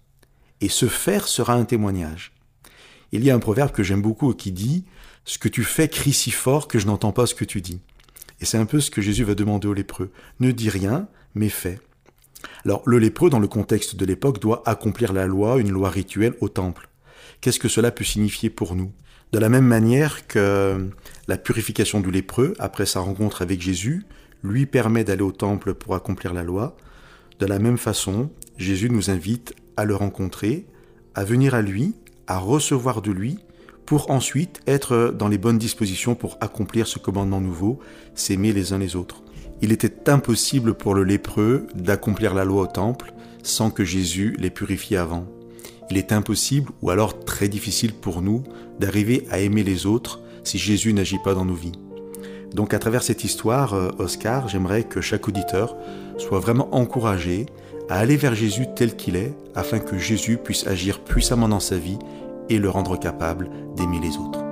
et 0.61 0.69
ce 0.69 0.87
faire 0.87 1.27
sera 1.27 1.55
un 1.55 1.65
témoignage. 1.65 2.33
Il 3.13 3.25
y 3.25 3.31
a 3.31 3.35
un 3.35 3.41
proverbe 3.41 3.73
que 3.73 3.83
j'aime 3.83 4.03
beaucoup 4.03 4.33
qui 4.35 4.53
dit, 4.53 4.85
ce 5.25 5.39
que 5.39 5.49
tu 5.49 5.65
fais 5.65 5.89
crie 5.89 6.13
si 6.13 6.31
fort 6.31 6.69
que 6.69 6.79
je 6.79 6.87
n'entends 6.87 7.13
pas 7.13 7.27
ce 7.27 7.35
que 7.35 7.45
tu 7.45 7.61
dis. 7.61 7.81
Et 8.41 8.45
c'est 8.45 8.59
un 8.59 8.67
peu 8.67 8.81
ce 8.81 8.91
que 8.91 9.03
Jésus 9.03 9.25
va 9.25 9.35
demander 9.35 9.69
au 9.69 9.75
lépreux. 9.75 10.11
Ne 10.39 10.53
dis 10.53 10.71
rien, 10.71 11.09
mais 11.35 11.49
fais. 11.49 11.79
Alors, 12.65 12.83
le 12.87 12.99
lépreux, 12.99 13.31
dans 13.31 13.39
le 13.39 13.49
contexte 13.49 13.97
de 13.97 14.05
l'époque, 14.07 14.41
doit 14.41 14.63
accomplir 14.67 15.13
la 15.13 15.27
loi, 15.27 15.59
une 15.59 15.71
loi 15.71 15.91
rituelle 15.91 16.35
au 16.41 16.49
temple. 16.49 16.89
Qu'est-ce 17.41 17.59
que 17.59 17.69
cela 17.69 17.91
peut 17.91 18.05
signifier 18.05 18.51
pour 18.51 18.75
nous? 18.75 18.93
De 19.33 19.39
la 19.39 19.49
même 19.49 19.67
manière 19.67 20.27
que 20.27 20.91
la 21.29 21.37
purification 21.37 22.01
du 22.01 22.11
lépreux, 22.11 22.55
après 22.59 22.87
sa 22.87 23.01
rencontre 23.01 23.43
avec 23.43 23.61
Jésus, 23.61 24.05
lui 24.43 24.67
permet 24.67 25.05
d'aller 25.05 25.23
au 25.23 25.33
temple 25.33 25.75
pour 25.75 25.95
accomplir 25.95 26.33
la 26.33 26.43
loi, 26.43 26.77
de 27.39 27.47
la 27.47 27.59
même 27.59 27.79
façon, 27.79 28.31
Jésus 28.59 28.91
nous 28.91 29.11
invite 29.11 29.55
à 29.77 29.85
le 29.85 29.95
rencontrer, 29.95 30.67
à 31.15 31.25
venir 31.25 31.55
à 31.55 31.63
lui, 31.63 31.95
à 32.31 32.39
recevoir 32.39 33.03
de 33.03 33.11
lui, 33.11 33.41
pour 33.87 34.13
ensuite 34.13 34.61
être 34.69 35.13
dans 35.19 35.27
les 35.27 35.37
bonnes 35.37 35.59
dispositions 35.59 36.15
pour 36.15 36.39
accomplir 36.41 36.87
ce 36.87 37.01
commandement 37.01 37.41
nouveau, 37.41 37.81
s'aimer 38.15 38.53
les 38.53 38.73
uns 38.73 38.79
les 38.79 38.95
autres. 38.95 39.25
Il 39.63 39.73
était 39.73 40.09
impossible 40.09 40.75
pour 40.75 40.95
le 40.95 41.03
lépreux 41.03 41.67
d'accomplir 41.75 42.33
la 42.33 42.45
loi 42.45 42.63
au 42.63 42.67
temple 42.69 43.13
sans 43.43 43.73
que 43.73 43.85
Jésus 43.85 44.37
les 44.39 44.51
purifie 44.51 44.95
avant. 44.95 45.27
Il 45.91 45.97
est 45.97 46.13
impossible, 46.13 46.71
ou 46.83 46.91
alors 46.91 47.25
très 47.25 47.49
difficile 47.49 47.95
pour 47.95 48.23
nous, 48.23 48.45
d'arriver 48.79 49.27
à 49.33 49.41
aimer 49.41 49.65
les 49.65 49.87
autres 49.87 50.21
si 50.45 50.57
Jésus 50.57 50.93
n'agit 50.93 51.19
pas 51.19 51.35
dans 51.35 51.45
nos 51.45 51.55
vies. 51.55 51.73
Donc 52.55 52.75
à 52.75 52.79
travers 52.79 53.03
cette 53.03 53.25
histoire, 53.25 53.75
euh, 53.75 53.91
Oscar, 53.99 54.49
j'aimerais 54.49 54.85
que 54.85 55.01
chaque 55.01 55.27
auditeur 55.27 55.77
soit 56.17 56.39
vraiment 56.39 56.73
encouragé 56.77 57.47
à 57.91 57.99
aller 57.99 58.17
vers 58.17 58.35
Jésus 58.35 58.67
tel 58.75 58.97
qu'il 58.97 59.17
est, 59.17 59.35
afin 59.55 59.81
que 59.81 59.99
Jésus 59.99 60.39
puisse 60.39 60.67
agir 60.67 61.01
puissamment 61.01 61.49
dans 61.49 61.61
sa 61.61 61.77
vie 61.77 61.99
et 62.49 62.59
le 62.59 62.71
rendre 62.71 62.99
capable 62.99 63.51
d'aimer 63.77 63.99
les 64.01 64.17
autres. 64.17 64.50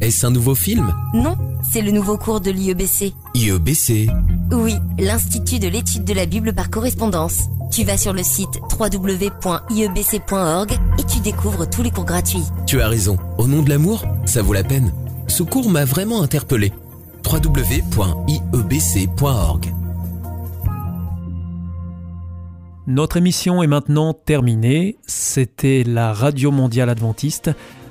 Est-ce 0.00 0.26
un 0.26 0.30
nouveau 0.30 0.54
film? 0.54 0.92
Non, 1.14 1.36
c'est 1.70 1.82
le 1.82 1.90
nouveau 1.92 2.16
cours 2.18 2.40
de 2.40 2.50
l'IEBC. 2.50 3.12
IEBC 3.34 4.08
Oui, 4.52 4.74
l'Institut 4.98 5.58
de 5.58 5.68
l'étude 5.68 6.04
de 6.04 6.12
la 6.12 6.26
Bible 6.26 6.52
par 6.54 6.70
correspondance. 6.70 7.42
Tu 7.70 7.84
vas 7.84 7.96
sur 7.96 8.12
le 8.12 8.22
site 8.24 8.60
www.iebc.org 8.78 10.72
et 10.98 11.04
tu 11.04 11.20
découvres 11.20 11.70
tous 11.70 11.82
les 11.82 11.90
cours 11.90 12.04
gratuits. 12.04 12.42
Tu 12.66 12.80
as 12.80 12.88
raison. 12.88 13.16
Au 13.38 13.46
nom 13.46 13.62
de 13.62 13.68
l'amour, 13.70 14.04
ça 14.24 14.42
vaut 14.42 14.54
la 14.54 14.64
peine. 14.64 14.92
Ce 15.28 15.42
cours 15.42 15.70
m'a 15.70 15.84
vraiment 15.84 16.22
interpellé. 16.22 16.72
www.iebc.org 17.24 18.38
Notre 22.88 23.18
émission 23.18 23.62
est 23.62 23.66
maintenant 23.66 24.14
terminée. 24.14 24.96
C'était 25.06 25.84
la 25.84 26.14
Radio 26.14 26.50
Mondiale 26.50 26.88
Adventiste, 26.88 27.50